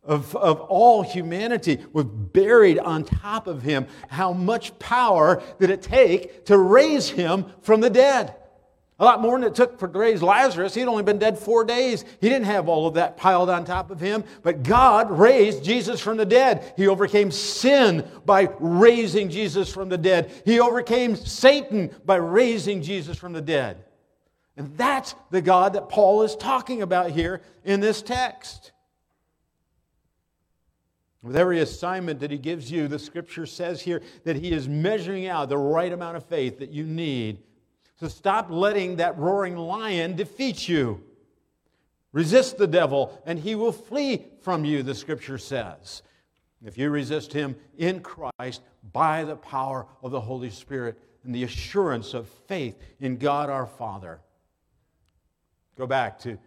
[0.05, 5.83] of, of all humanity was buried on top of him, how much power did it
[5.83, 8.35] take to raise him from the dead?
[9.03, 10.75] A lot more than it took for to raise Lazarus.
[10.75, 12.05] He'd only been dead four days.
[12.21, 14.23] He didn't have all of that piled on top of him.
[14.45, 16.73] But God raised Jesus from the dead.
[16.77, 20.31] He overcame sin by raising Jesus from the dead.
[20.45, 23.85] He overcame Satan by raising Jesus from the dead.
[24.57, 28.71] And that's the God that Paul is talking about here in this text.
[31.25, 35.27] With every assignment that he gives you, the scripture says here that he is measuring
[35.27, 37.43] out the right amount of faith that you need
[38.03, 41.05] so stop letting that roaring lion defeat you.
[42.11, 46.03] Resist the devil, and he will flee from you, the scripture says.
[46.65, 48.63] If you resist him in Christ
[48.93, 53.67] by the power of the Holy Spirit and the assurance of faith in God our
[53.67, 54.19] Father.
[55.79, 56.39] Go back to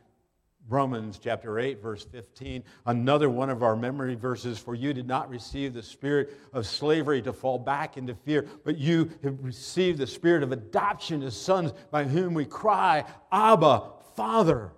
[0.67, 4.57] Romans chapter 8, verse 15, another one of our memory verses.
[4.57, 8.77] For you did not receive the spirit of slavery to fall back into fear, but
[8.77, 13.83] you have received the spirit of adoption as sons by whom we cry, Abba,
[14.15, 14.71] Father.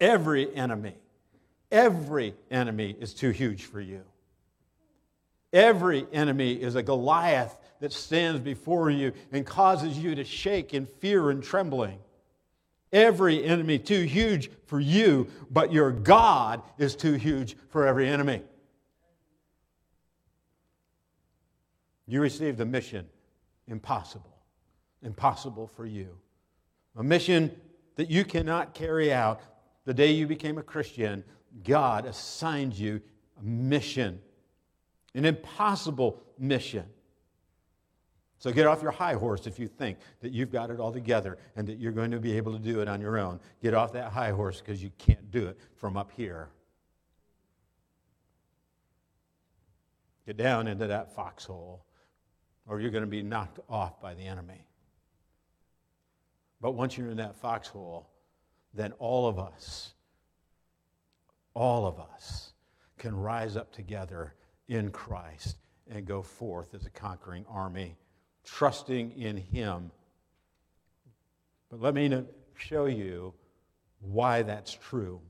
[0.00, 0.94] Every enemy,
[1.70, 4.02] every enemy is too huge for you.
[5.52, 10.86] Every enemy is a Goliath that stands before you and causes you to shake in
[10.86, 11.98] fear and trembling
[12.92, 18.42] every enemy too huge for you, but your God is too huge for every enemy.
[22.06, 23.06] You received a mission
[23.68, 24.36] impossible,
[25.02, 26.08] impossible for you.
[26.96, 27.50] A mission
[27.96, 29.40] that you cannot carry out.
[29.84, 31.24] The day you became a Christian,
[31.64, 33.00] God assigned you
[33.40, 34.20] a mission,
[35.14, 36.84] an impossible mission.
[38.42, 41.38] So get off your high horse if you think that you've got it all together
[41.54, 43.38] and that you're going to be able to do it on your own.
[43.62, 46.48] Get off that high horse because you can't do it from up here.
[50.26, 51.84] Get down into that foxhole
[52.66, 54.66] or you're going to be knocked off by the enemy.
[56.60, 58.10] But once you're in that foxhole,
[58.74, 59.94] then all of us,
[61.54, 62.54] all of us
[62.98, 64.34] can rise up together
[64.66, 67.96] in Christ and go forth as a conquering army
[68.44, 69.90] trusting in Him.
[71.70, 72.24] But let me
[72.56, 73.32] show you
[74.00, 75.20] why that's true.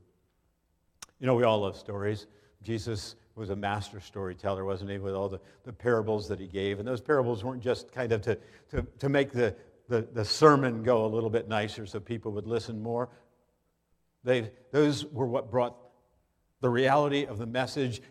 [1.19, 2.27] You know, we all love stories.
[2.61, 6.79] Jesus was a master storyteller, wasn't he, with all the, the parables that he gave.
[6.79, 8.37] And those parables weren't just kind of to,
[8.71, 9.55] to, to make the,
[9.87, 13.09] the, the sermon go a little bit nicer so people would listen more.
[14.23, 15.75] They, those were what brought
[16.61, 18.01] the reality of the message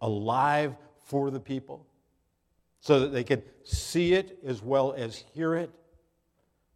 [0.00, 1.86] alive for the people
[2.82, 5.70] so that they could see it as well as hear it.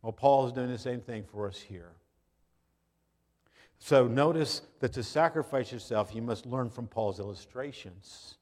[0.03, 1.91] Well, Paul is doing the same thing for us here.
[3.81, 8.37] So notice that to sacrifice yourself, you must learn from Paul's illustrations.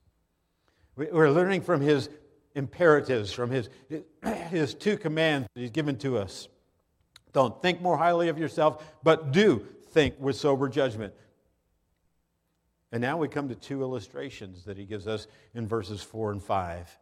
[0.95, 2.11] We're learning from his
[2.55, 3.71] imperatives, from his,
[4.51, 6.49] his two commands that he's given to us.
[7.33, 11.15] Don't think more highly of yourself, but do think with sober judgment.
[12.93, 16.43] And now we come to two illustrations that he gives us in verses 4 and
[16.43, 16.99] 5.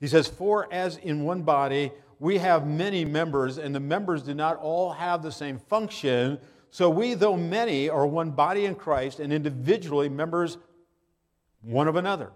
[0.00, 4.34] He says, For as in one body we have many members, and the members do
[4.34, 6.38] not all have the same function,
[6.70, 10.58] so we, though many, are one body in Christ and individually members
[11.62, 12.32] one of another.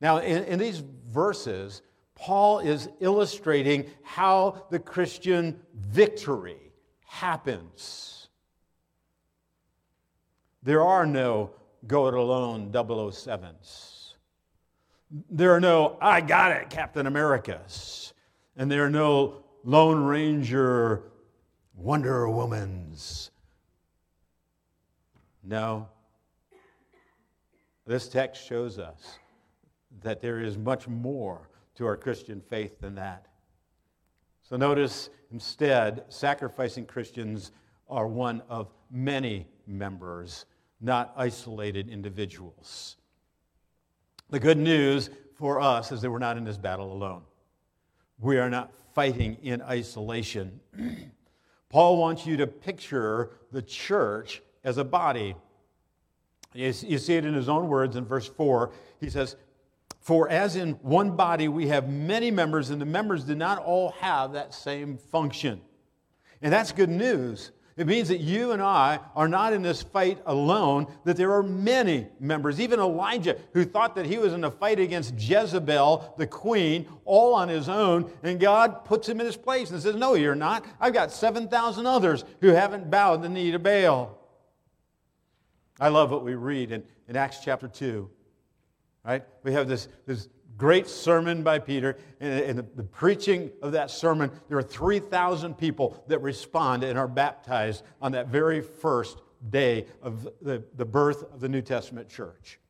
[0.00, 1.82] Now, in, in these verses,
[2.14, 6.72] Paul is illustrating how the Christian victory
[7.06, 8.28] happens.
[10.62, 11.52] There are no
[11.86, 13.99] go it alone 007s.
[15.10, 18.14] There are no, I got it, Captain Americas.
[18.56, 21.02] And there are no Lone Ranger
[21.74, 23.30] Wonder Womans.
[25.42, 25.88] No.
[27.86, 29.18] This text shows us
[30.02, 33.26] that there is much more to our Christian faith than that.
[34.42, 37.52] So notice instead, sacrificing Christians
[37.88, 40.46] are one of many members,
[40.80, 42.96] not isolated individuals.
[44.30, 47.22] The good news for us is that we're not in this battle alone.
[48.20, 50.60] We are not fighting in isolation.
[51.68, 55.34] Paul wants you to picture the church as a body.
[56.54, 58.70] You see it in his own words in verse 4.
[59.00, 59.34] He says,
[60.00, 63.90] For as in one body we have many members, and the members do not all
[64.00, 65.60] have that same function.
[66.40, 70.18] And that's good news it means that you and I are not in this fight
[70.26, 72.60] alone, that there are many members.
[72.60, 77.34] Even Elijah, who thought that he was in a fight against Jezebel, the queen, all
[77.34, 80.64] on his own, and God puts him in his place and says, No, you're not.
[80.80, 84.18] I've got 7,000 others who haven't bowed the knee to Baal.
[85.78, 88.10] I love what we read in, in Acts chapter 2.
[89.04, 89.24] Right?
[89.42, 90.28] We have this, this
[90.60, 96.20] great sermon by Peter, and the, preaching of that sermon, there are 3,000 people that
[96.20, 101.48] respond and are baptized on that very first day of the, the birth of the
[101.48, 102.60] New Testament church.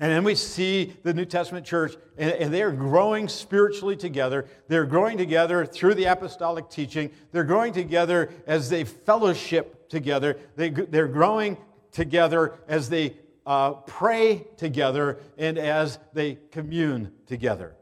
[0.00, 4.46] And then we see the New Testament church, and, and, they're growing spiritually together.
[4.68, 7.10] They're growing together through the apostolic teaching.
[7.30, 10.38] They're growing together as they fellowship together.
[10.56, 11.58] They, they're growing
[11.92, 13.16] together as they
[13.48, 17.74] uh, pray together and as they commune together.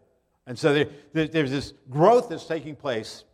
[0.46, 0.72] And so
[1.12, 3.24] there, there's this growth that's taking place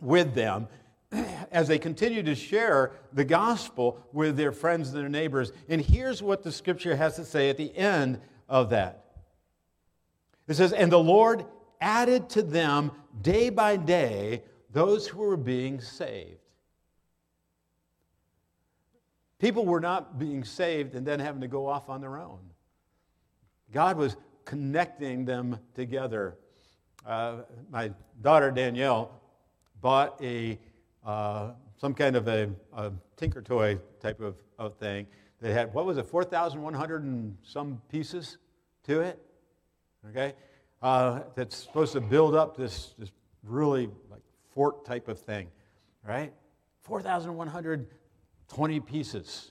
[0.00, 0.68] with them
[1.52, 5.52] as they continue to share the gospel with their friends and their neighbors.
[5.68, 9.04] And here's what the scripture has to say at the end of that
[10.48, 11.44] it says, And the Lord
[11.78, 12.90] added to them
[13.20, 16.38] day by day those who were being saved.
[19.44, 22.38] People were not being saved and then having to go off on their own.
[23.72, 24.16] God was
[24.46, 26.38] connecting them together.
[27.04, 27.92] Uh, my
[28.22, 29.20] daughter Danielle
[29.82, 30.58] bought a
[31.04, 35.06] uh, some kind of a, a, tinker toy type of, of thing
[35.42, 38.38] that had, what was it, 4,100 and some pieces
[38.84, 39.20] to it?
[40.08, 40.32] Okay?
[40.80, 43.10] Uh, that's supposed to build up this, this
[43.42, 44.22] really like
[44.54, 45.48] fort type of thing,
[46.02, 46.32] right?
[48.54, 49.50] 4,120 pieces.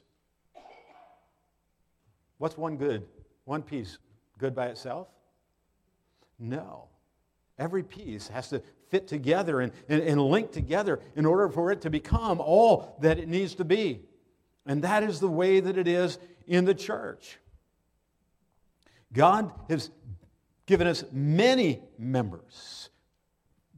[2.38, 3.06] What's one good?
[3.43, 3.97] One piece
[4.38, 5.08] good by itself?
[6.39, 6.88] No.
[7.60, 11.82] Every piece has to fit together and, and, and link together in order for it
[11.82, 14.01] to become all that it needs to be.
[14.66, 17.39] And that is the way that it is in the church.
[19.12, 19.91] God has
[20.66, 22.89] given us many members,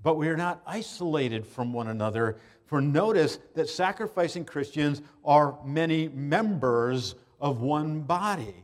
[0.04, 2.38] but we are not isolated from one another.
[2.66, 8.64] For notice that sacrificing Christians are many members of one body.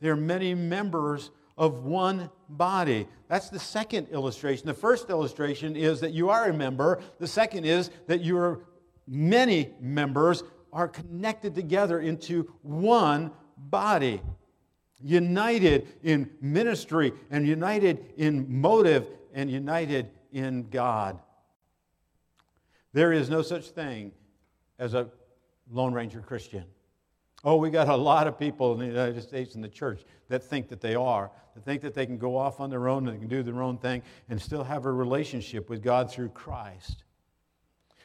[0.00, 3.06] They are many members of one body.
[3.28, 4.66] That's the second illustration.
[4.66, 8.60] The first illustration is that you are a member, the second is that your
[9.06, 14.20] many members are connected together into one body.
[15.04, 21.18] United in ministry and united in motive and united in God.
[22.92, 24.12] There is no such thing
[24.78, 25.08] as a
[25.70, 26.64] Lone Ranger Christian.
[27.44, 30.44] Oh, we got a lot of people in the United States in the church that
[30.44, 33.18] think that they are, that think that they can go off on their own and
[33.18, 37.04] can do their own thing and still have a relationship with God through Christ.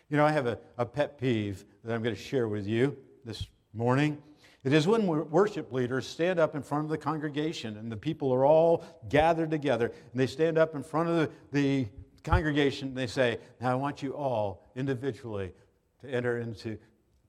[0.10, 2.98] You know, I have a, a pet peeve that I'm going to share with you
[3.26, 4.18] this morning.
[4.64, 8.34] It is when worship leaders stand up in front of the congregation and the people
[8.34, 11.88] are all gathered together and they stand up in front of the, the
[12.28, 15.54] congregation they say, Now I want you all individually
[16.02, 16.78] to enter into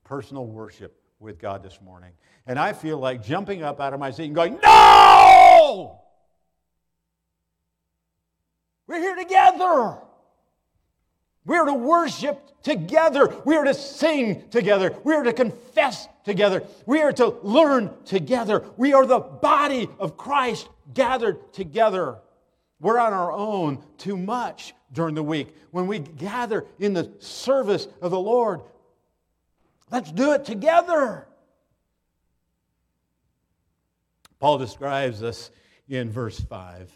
[0.03, 2.11] personal worship with God this morning.
[2.45, 5.99] And I feel like jumping up out of my seat and going, No!
[8.87, 9.99] We're here together.
[11.45, 13.33] We're to worship together.
[13.45, 14.95] We are to sing together.
[15.03, 16.63] We are to confess together.
[16.85, 18.65] We are to learn together.
[18.77, 22.17] We are the body of Christ gathered together.
[22.79, 25.55] We're on our own too much during the week.
[25.71, 28.61] When we gather in the service of the Lord,
[29.91, 31.27] Let's do it together.
[34.39, 35.49] Paul describes us
[35.87, 36.91] in verse 5.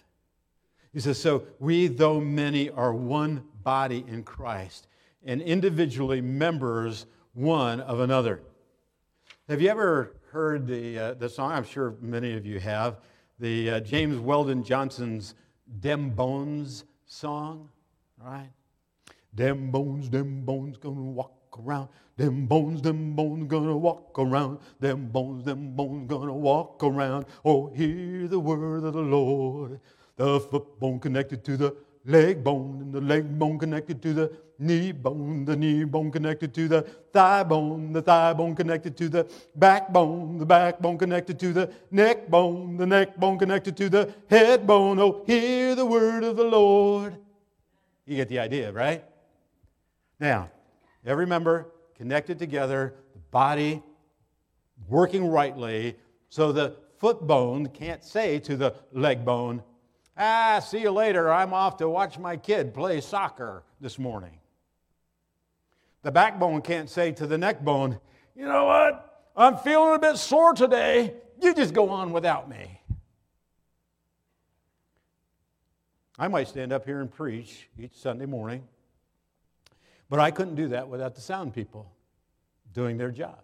[0.94, 4.88] He says, So we, though many, are one body in Christ,
[5.26, 8.42] and individually members one of another.
[9.50, 11.52] Have you ever heard the, uh, the song?
[11.52, 12.98] I'm sure many of you have.
[13.40, 15.34] The uh, James Weldon Johnson's
[15.80, 17.70] Dem Bones song,
[18.24, 18.52] right?
[19.36, 21.90] Dem bones, dem bones, gonna walk around.
[22.18, 24.60] Them bones, them bones gonna walk around.
[24.80, 27.26] Them bones, them bones gonna walk around.
[27.44, 29.80] Oh, hear the word of the Lord.
[30.16, 34.32] The foot bone connected to the leg bone, and the leg bone connected to the
[34.60, 39.10] knee bone, the knee bone connected to the thigh bone, the thigh bone connected to
[39.10, 44.14] the backbone, the backbone connected to the neck bone, the neck bone connected to the
[44.30, 45.00] head bone.
[45.00, 47.18] Oh, hear the word of the Lord.
[48.06, 49.04] You get the idea, right?
[50.20, 50.50] Now,
[51.06, 53.84] Every member connected together, the body
[54.88, 55.98] working rightly,
[56.30, 59.64] so the foot bone can't say to the leg bone,
[60.16, 61.32] Ah, see you later.
[61.32, 64.40] I'm off to watch my kid play soccer this morning.
[66.04, 68.00] The backbone can't say to the neck bone,
[68.36, 69.30] You know what?
[69.36, 71.16] I'm feeling a bit sore today.
[71.42, 72.80] You just go on without me.
[76.18, 78.68] I might stand up here and preach each Sunday morning
[80.14, 81.92] but I couldn't do that without the sound people
[82.72, 83.40] doing their job.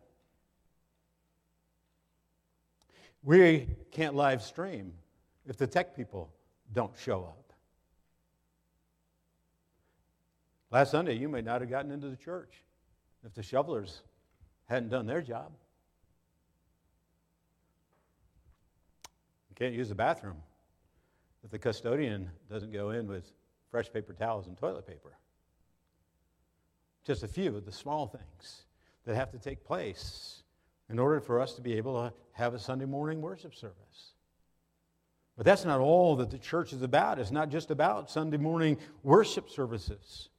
[3.24, 4.94] We can't live stream
[5.48, 6.32] if the tech people
[6.72, 7.54] don't show up.
[10.70, 12.54] Last Sunday, you may not have gotten into the church
[13.26, 14.02] if the shovelers
[14.66, 15.52] hadn't done their job.
[19.50, 20.38] You can't use the bathroom
[21.44, 23.32] if the custodian doesn't go in with
[23.70, 25.18] fresh paper towels and toilet paper.
[27.06, 28.64] Just a few of the small things
[29.06, 30.44] that have to take place
[30.90, 34.14] in order for us to be able to have a Sunday morning worship service.
[35.38, 37.18] But that's not all that the church is about.
[37.18, 40.30] It's not just about Sunday morning worship services.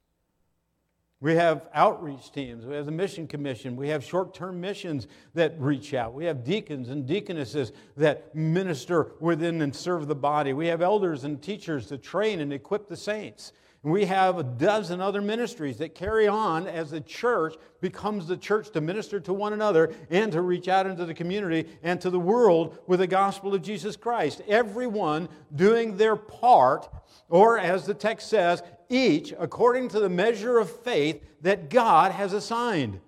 [1.23, 2.65] We have outreach teams.
[2.65, 3.77] We have the mission commission.
[3.77, 6.15] We have short term missions that reach out.
[6.15, 10.55] We have deacons and deaconesses that minister within and serve the body.
[10.55, 13.53] We have elders and teachers to train and equip the saints.
[13.83, 18.71] We have a dozen other ministries that carry on as the church becomes the church
[18.73, 22.21] to minister to one another and to reach out into the community and to the
[22.21, 24.43] world with the gospel of Jesus Christ.
[24.49, 26.91] Everyone doing their part,
[27.31, 32.35] or as the text says, each according to the measure of faith that God has
[32.35, 33.01] assigned.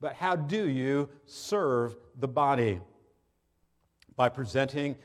[0.00, 2.80] But how do you serve the body?
[4.14, 4.96] By presenting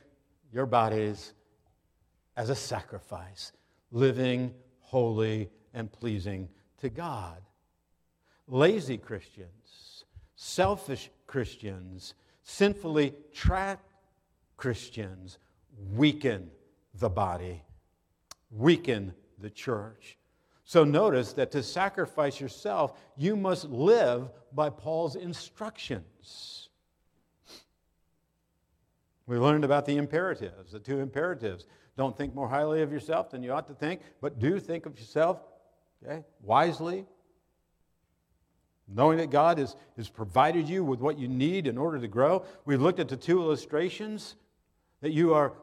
[0.53, 1.33] your bodies
[2.37, 3.51] as a sacrifice
[3.91, 7.41] living holy and pleasing to God.
[8.47, 12.13] Lazy Christians, selfish Christians,
[12.43, 13.93] sinfully trapped
[14.57, 15.37] Christians
[15.93, 16.49] weaken
[16.95, 17.63] the body,
[18.49, 20.17] weaken the church.
[20.63, 26.69] So notice that to sacrifice yourself, you must live by Paul's instructions.
[29.25, 31.65] We learned about the imperatives, the two imperatives
[31.97, 34.97] don't think more highly of yourself than you ought to think, but do think of
[34.97, 35.39] yourself
[36.03, 37.05] okay, wisely,
[38.87, 42.43] knowing that God has, has provided you with what you need in order to grow.
[42.65, 44.35] We've looked at the two illustrations
[45.01, 45.53] that you are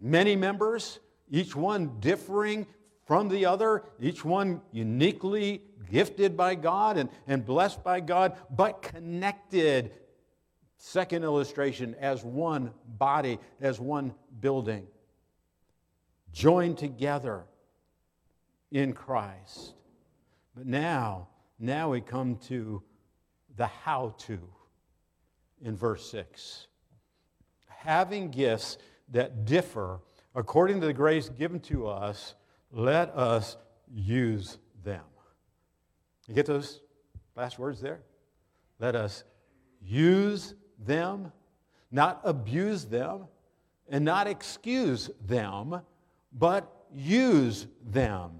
[0.00, 0.98] many members,
[1.30, 2.66] each one differing
[3.06, 8.82] from the other, each one uniquely gifted by God and, and blessed by God, but
[8.82, 9.92] connected.
[10.76, 14.86] Second illustration as one body, as one building
[16.32, 17.44] joined together
[18.70, 19.74] in Christ.
[20.54, 22.82] But now, now we come to
[23.56, 24.38] the how to
[25.62, 26.66] in verse 6.
[27.66, 28.78] Having gifts
[29.10, 30.00] that differ
[30.34, 32.34] according to the grace given to us,
[32.72, 33.56] let us
[33.92, 35.04] use them.
[36.26, 36.80] You get those
[37.36, 38.00] last words there?
[38.78, 39.24] Let us
[39.80, 41.32] use them,
[41.90, 43.26] not abuse them,
[43.88, 45.80] and not excuse them
[46.32, 48.32] but use them.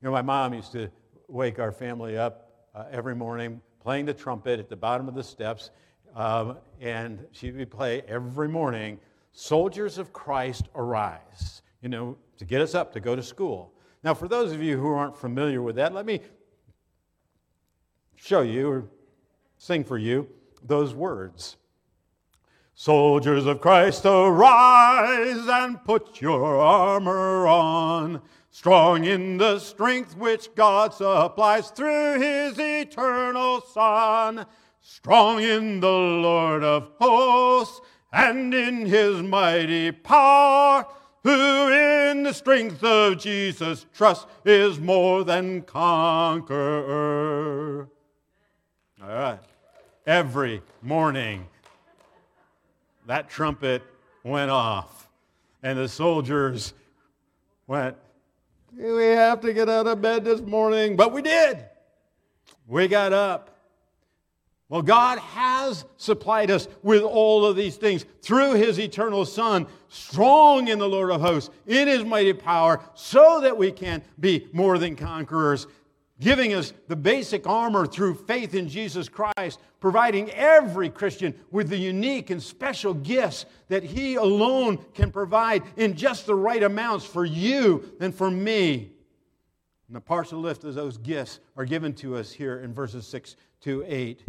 [0.00, 0.90] You know, my mom used to
[1.28, 5.22] wake our family up uh, every morning playing the trumpet at the bottom of the
[5.22, 5.70] steps,
[6.14, 8.98] um, and she would play every morning,
[9.38, 13.70] Soldiers of Christ Arise, you know, to get us up to go to school.
[14.02, 16.22] Now, for those of you who aren't familiar with that, let me
[18.14, 18.84] show you or
[19.58, 20.26] sing for you
[20.64, 21.58] those words.
[22.74, 30.94] Soldiers of Christ, arise and put your armor on, strong in the strength which God
[30.94, 34.46] supplies through his eternal Son,
[34.80, 37.82] strong in the Lord of hosts
[38.16, 40.86] and in his mighty power,
[41.22, 47.06] who in the strength of Jesus trust is more than conqueror.
[49.02, 49.38] All right.
[50.06, 51.46] Every morning
[53.06, 53.82] that trumpet
[54.24, 55.08] went off.
[55.62, 56.72] And the soldiers
[57.66, 57.96] went,
[58.74, 60.96] We have to get out of bed this morning.
[60.96, 61.64] But we did.
[62.66, 63.55] We got up.
[64.68, 70.66] Well, God has supplied us with all of these things through His eternal Son, strong
[70.66, 74.76] in the Lord of hosts, in His mighty power, so that we can be more
[74.78, 75.68] than conquerors
[76.20, 81.76] giving us the basic armor through faith in Jesus Christ, providing every Christian with the
[81.76, 87.24] unique and special gifts that He alone can provide in just the right amounts for
[87.24, 88.92] you and for me.
[89.88, 93.36] And the partial lift of those gifts are given to us here in verses 6
[93.60, 94.24] to 8.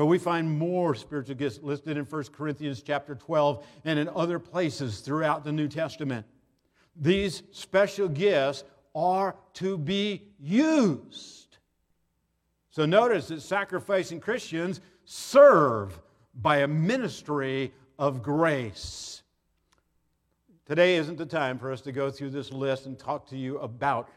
[0.00, 4.38] But we find more spiritual gifts listed in 1 Corinthians chapter 12 and in other
[4.38, 6.24] places throughout the New Testament.
[6.96, 11.58] These special gifts are to be used.
[12.70, 16.00] So notice that sacrificing Christians serve
[16.34, 19.20] by a ministry of grace.
[20.64, 23.58] Today isn't the time for us to go through this list and talk to you
[23.58, 24.08] about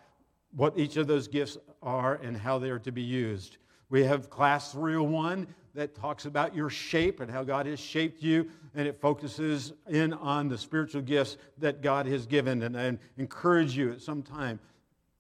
[0.56, 3.58] what each of those gifts are and how they are to be used.
[3.90, 8.48] We have class 301 that talks about your shape and how God has shaped you,
[8.76, 12.64] and it focuses in on the spiritual gifts that God has given.
[12.64, 14.60] And I encourage you at some time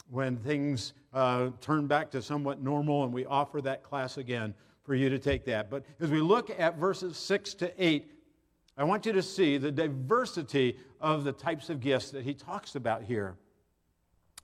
[0.09, 4.93] when things uh, turn back to somewhat normal and we offer that class again for
[4.93, 5.69] you to take that.
[5.69, 8.11] But as we look at verses 6 to 8,
[8.77, 12.75] I want you to see the diversity of the types of gifts that he talks
[12.75, 13.35] about here.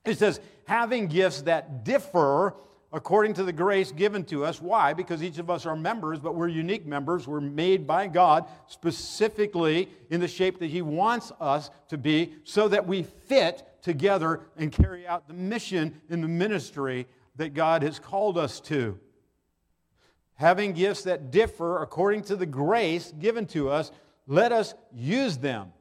[0.04, 2.54] He says, having gifts that differ
[2.92, 4.60] according to the grace given to us.
[4.60, 4.92] Why?
[4.92, 7.26] Because each of us are members, but we're unique members.
[7.26, 12.68] We're made by God specifically in the shape that He wants us to be so
[12.68, 17.98] that we fit together and carry out the mission in the ministry that God has
[17.98, 18.98] called us to.
[20.34, 23.92] Having gifts that differ according to the grace given to us,
[24.26, 25.72] let us use them.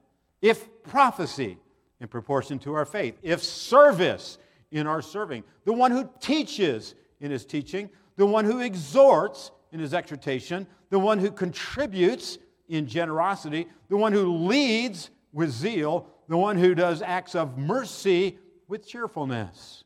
[0.42, 1.58] If prophecy,
[2.00, 3.18] in proportion to our faith.
[3.22, 4.38] If service,
[4.72, 5.44] in our serving.
[5.66, 7.90] The one who teaches in his teaching.
[8.16, 10.68] The one who exhorts in his exhortation.
[10.90, 13.68] The one who contributes in generosity.
[13.90, 16.08] The one who leads with zeal.
[16.28, 19.84] The one who does acts of mercy with cheerfulness.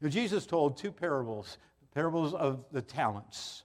[0.00, 1.58] Now, Jesus told two parables
[1.94, 3.64] parables of the talents.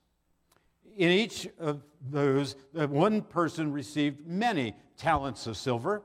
[0.97, 6.03] In each of those, uh, one person received many talents of silver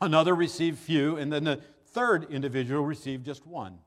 [0.00, 3.78] Another received few, and then the third individual received just one.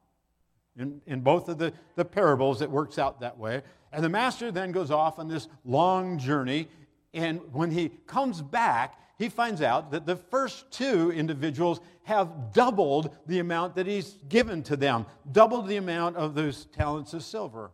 [0.78, 3.62] In, in both of the, the parables, it works out that way.
[3.92, 6.68] And the master then goes off on this long journey,
[7.14, 13.16] and when he comes back, he finds out that the first two individuals have doubled
[13.28, 17.72] the amount that he's given to them, doubled the amount of those talents of silver.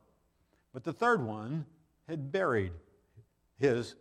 [0.74, 1.66] But the third one
[2.08, 2.74] had buried
[3.58, 3.96] his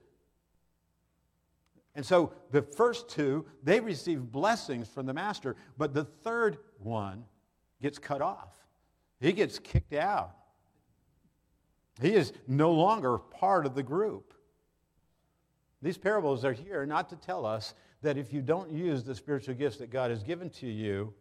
[1.99, 7.25] and so the first two, they receive blessings from the master, but the third one
[7.83, 8.57] gets cut off.
[9.21, 10.35] He gets kicked out.
[12.01, 14.33] He is no longer part of the group.
[15.83, 19.55] These parables are here not to tell us that if you don't use the spiritual
[19.55, 21.13] gifts that God has given to you,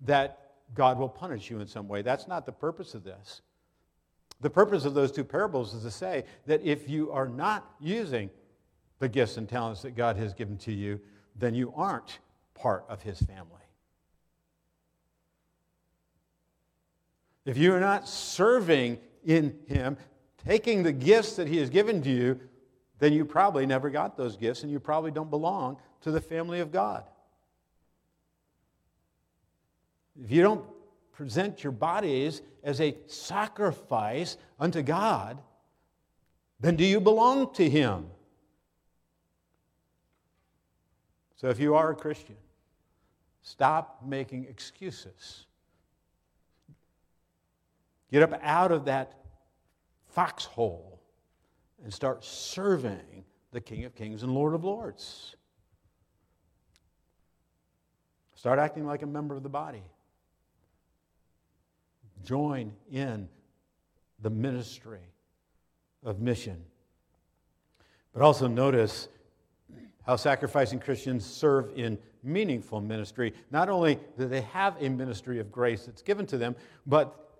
[0.00, 2.02] that God will punish you in some way.
[2.02, 3.42] That's not the purpose of this.
[4.40, 8.30] The purpose of those two parables is to say that if you are not using
[8.98, 11.00] the gifts and talents that God has given to you,
[11.36, 12.18] then you aren't
[12.54, 13.61] part of His family.
[17.44, 19.96] If you are not serving in Him,
[20.46, 22.40] taking the gifts that He has given to you,
[22.98, 26.60] then you probably never got those gifts and you probably don't belong to the family
[26.60, 27.04] of God.
[30.22, 30.64] If you don't
[31.12, 35.40] present your bodies as a sacrifice unto God,
[36.60, 38.06] then do you belong to Him?
[41.36, 42.36] So if you are a Christian,
[43.42, 45.46] stop making excuses.
[48.12, 49.14] Get up out of that
[50.10, 51.00] foxhole
[51.82, 55.34] and start serving the King of Kings and Lord of Lords.
[58.34, 59.82] Start acting like a member of the body.
[62.22, 63.28] Join in
[64.20, 65.00] the ministry
[66.04, 66.62] of mission.
[68.12, 69.08] But also notice
[70.04, 73.32] how sacrificing Christians serve in meaningful ministry.
[73.50, 76.54] Not only do they have a ministry of grace that's given to them,
[76.86, 77.31] but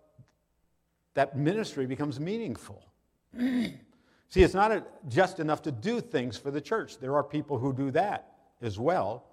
[1.15, 2.85] that ministry becomes meaningful.
[3.39, 6.99] See, it's not just enough to do things for the church.
[6.99, 8.33] There are people who do that
[8.63, 9.27] as well,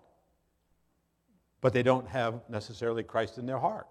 [1.61, 3.87] but they don't have necessarily Christ in their heart.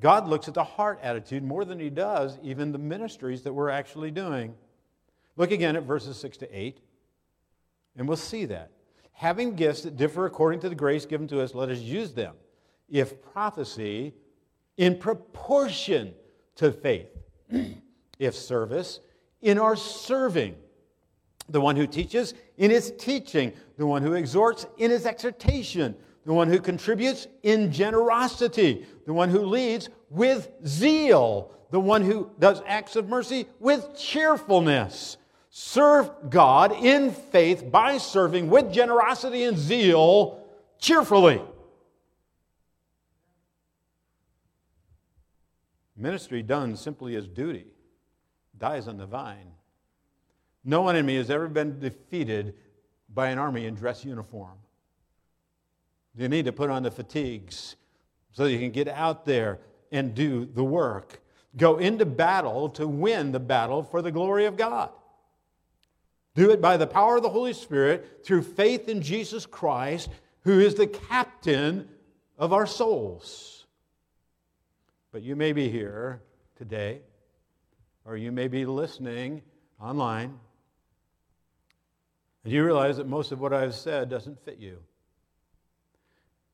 [0.00, 3.70] God looks at the heart attitude more than he does even the ministries that we're
[3.70, 4.54] actually doing.
[5.36, 6.80] Look again at verses 6 to 8.
[7.96, 8.70] And we'll see that.
[9.12, 12.34] Having gifts that differ according to the grace given to us, let us use them.
[12.88, 14.14] If prophecy,
[14.76, 16.14] in proportion
[16.56, 17.08] to faith.
[18.18, 19.00] if service,
[19.40, 20.54] in our serving.
[21.48, 23.52] The one who teaches, in his teaching.
[23.76, 25.94] The one who exhorts, in his exhortation.
[26.24, 28.86] The one who contributes, in generosity.
[29.06, 31.52] The one who leads, with zeal.
[31.70, 35.16] The one who does acts of mercy, with cheerfulness.
[35.50, 40.42] Serve God in faith by serving with generosity and zeal
[40.78, 41.42] cheerfully.
[46.02, 47.66] Ministry done simply as duty
[48.58, 49.52] dies on the vine.
[50.64, 52.54] No enemy has ever been defeated
[53.14, 54.58] by an army in dress uniform.
[56.16, 57.76] You need to put on the fatigues
[58.32, 59.60] so you can get out there
[59.92, 61.22] and do the work.
[61.56, 64.90] Go into battle to win the battle for the glory of God.
[66.34, 70.58] Do it by the power of the Holy Spirit through faith in Jesus Christ, who
[70.58, 71.88] is the captain
[72.38, 73.61] of our souls.
[75.12, 76.22] But you may be here
[76.56, 77.02] today
[78.04, 79.42] or you may be listening
[79.80, 80.38] online,
[82.44, 84.78] and you realize that most of what I've said doesn't fit you.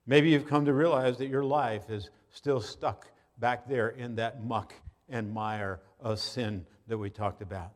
[0.06, 3.06] Maybe you've come to realize that your life is still stuck
[3.38, 4.74] back there in that muck
[5.08, 7.72] and mire of sin that we talked about.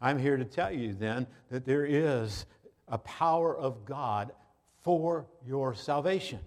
[0.00, 2.46] I'm here to tell you then that there is
[2.88, 4.32] a power of God
[4.82, 6.40] for your salvation.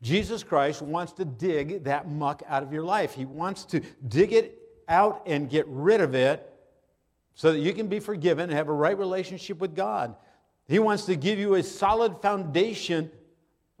[0.00, 3.14] Jesus Christ wants to dig that muck out of your life.
[3.14, 6.52] He wants to dig it out and get rid of it
[7.34, 10.16] so that you can be forgiven and have a right relationship with God.
[10.66, 13.10] He wants to give you a solid foundation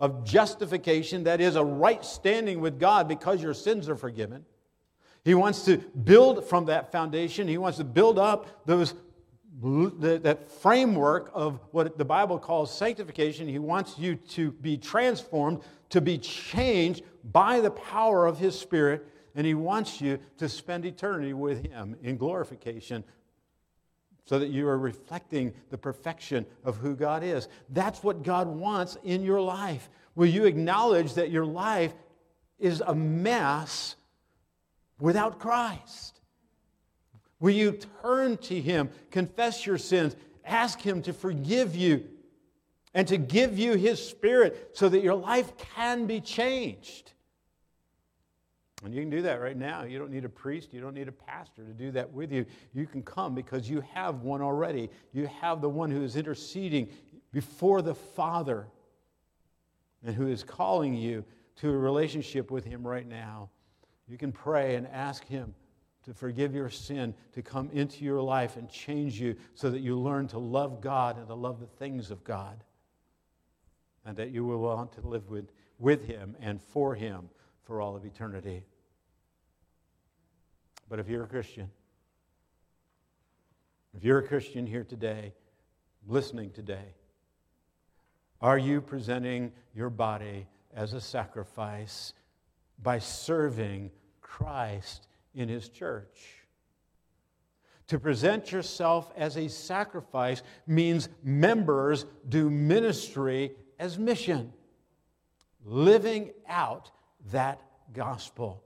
[0.00, 4.44] of justification, that is, a right standing with God because your sins are forgiven.
[5.24, 7.48] He wants to build from that foundation.
[7.48, 8.94] He wants to build up those,
[9.60, 13.48] that framework of what the Bible calls sanctification.
[13.48, 15.60] He wants you to be transformed,
[15.90, 20.84] to be changed by the power of His Spirit, and He wants you to spend
[20.84, 23.04] eternity with Him in glorification
[24.24, 27.48] so that you are reflecting the perfection of who God is.
[27.70, 29.88] That's what God wants in your life.
[30.14, 31.94] Will you acknowledge that your life
[32.58, 33.96] is a mess
[35.00, 36.20] without Christ?
[37.40, 42.04] Will you turn to Him, confess your sins, ask Him to forgive you,
[42.98, 47.12] and to give you His Spirit so that your life can be changed?
[48.84, 49.84] And you can do that right now.
[49.84, 52.44] You don't need a priest, you don't need a pastor to do that with you.
[52.74, 54.90] You can come because you have one already.
[55.12, 56.88] You have the one who is interceding
[57.30, 58.66] before the Father
[60.04, 61.24] and who is calling you
[61.58, 63.48] to a relationship with Him right now.
[64.08, 65.54] You can pray and ask Him
[66.02, 69.96] to forgive your sin, to come into your life and change you so that you
[69.96, 72.64] learn to love God and to love the things of God.
[74.08, 77.28] And that you will want to live with, with Him and for Him
[77.64, 78.64] for all of eternity.
[80.88, 81.70] But if you're a Christian,
[83.94, 85.34] if you're a Christian here today,
[86.06, 86.94] listening today,
[88.40, 92.14] are you presenting your body as a sacrifice
[92.82, 93.90] by serving
[94.22, 96.46] Christ in His church?
[97.88, 104.52] To present yourself as a sacrifice means members do ministry as mission,
[105.64, 106.90] living out
[107.30, 107.60] that
[107.92, 108.62] gospel.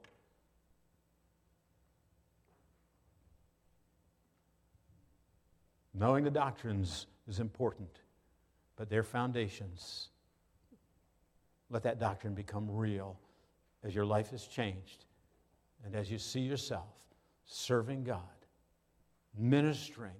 [5.93, 7.99] Knowing the doctrines is important,
[8.75, 10.09] but their foundations,
[11.69, 13.17] let that doctrine become real
[13.83, 15.05] as your life is changed
[15.85, 16.87] and as you see yourself
[17.45, 18.21] serving God,
[19.37, 20.15] ministering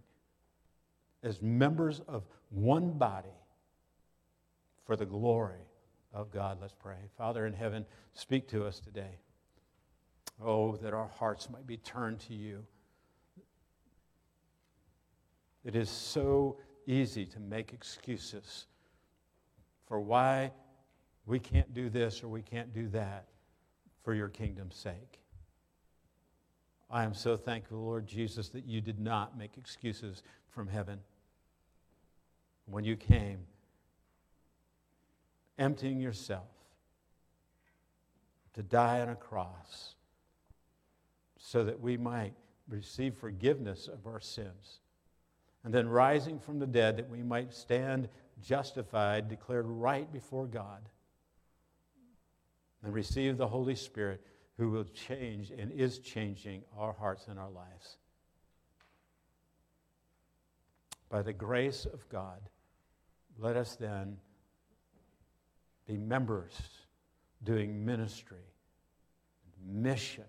[1.23, 3.29] as members of one body
[4.85, 5.67] for the glory
[6.13, 6.57] of God.
[6.61, 6.97] Let's pray.
[7.17, 9.19] Father in heaven, speak to us today.
[10.43, 12.65] Oh, that our hearts might be turned to you.
[15.63, 18.67] It is so easy to make excuses
[19.87, 20.51] for why
[21.25, 23.27] we can't do this or we can't do that
[24.03, 25.19] for your kingdom's sake.
[26.89, 30.99] I am so thankful, Lord Jesus, that you did not make excuses from heaven.
[32.65, 33.39] When you came,
[35.57, 36.47] emptying yourself
[38.53, 39.95] to die on a cross
[41.37, 42.33] so that we might
[42.67, 44.79] receive forgiveness of our sins.
[45.63, 48.09] And then rising from the dead that we might stand
[48.41, 50.89] justified, declared right before God,
[52.83, 54.21] and receive the Holy Spirit
[54.57, 57.97] who will change and is changing our hearts and our lives.
[61.09, 62.41] By the grace of God,
[63.39, 64.17] let us then
[65.87, 66.53] be members
[67.43, 68.45] doing ministry,
[69.65, 70.25] mission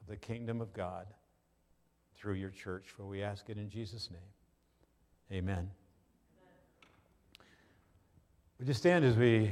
[0.00, 1.06] of the kingdom of God
[2.16, 2.84] through your church.
[2.96, 5.38] For we ask it in Jesus' name.
[5.38, 5.70] Amen.
[8.58, 9.50] Would you stand as we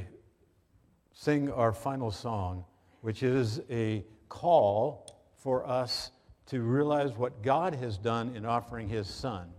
[1.13, 2.63] sing our final song,
[3.01, 6.11] which is a call for us
[6.45, 9.49] to realize what God has done in offering His Son,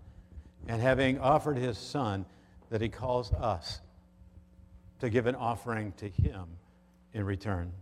[0.69, 2.25] and having offered His Son,
[2.71, 3.81] that He calls us
[5.03, 6.46] to give an offering to Him
[7.12, 7.72] in return.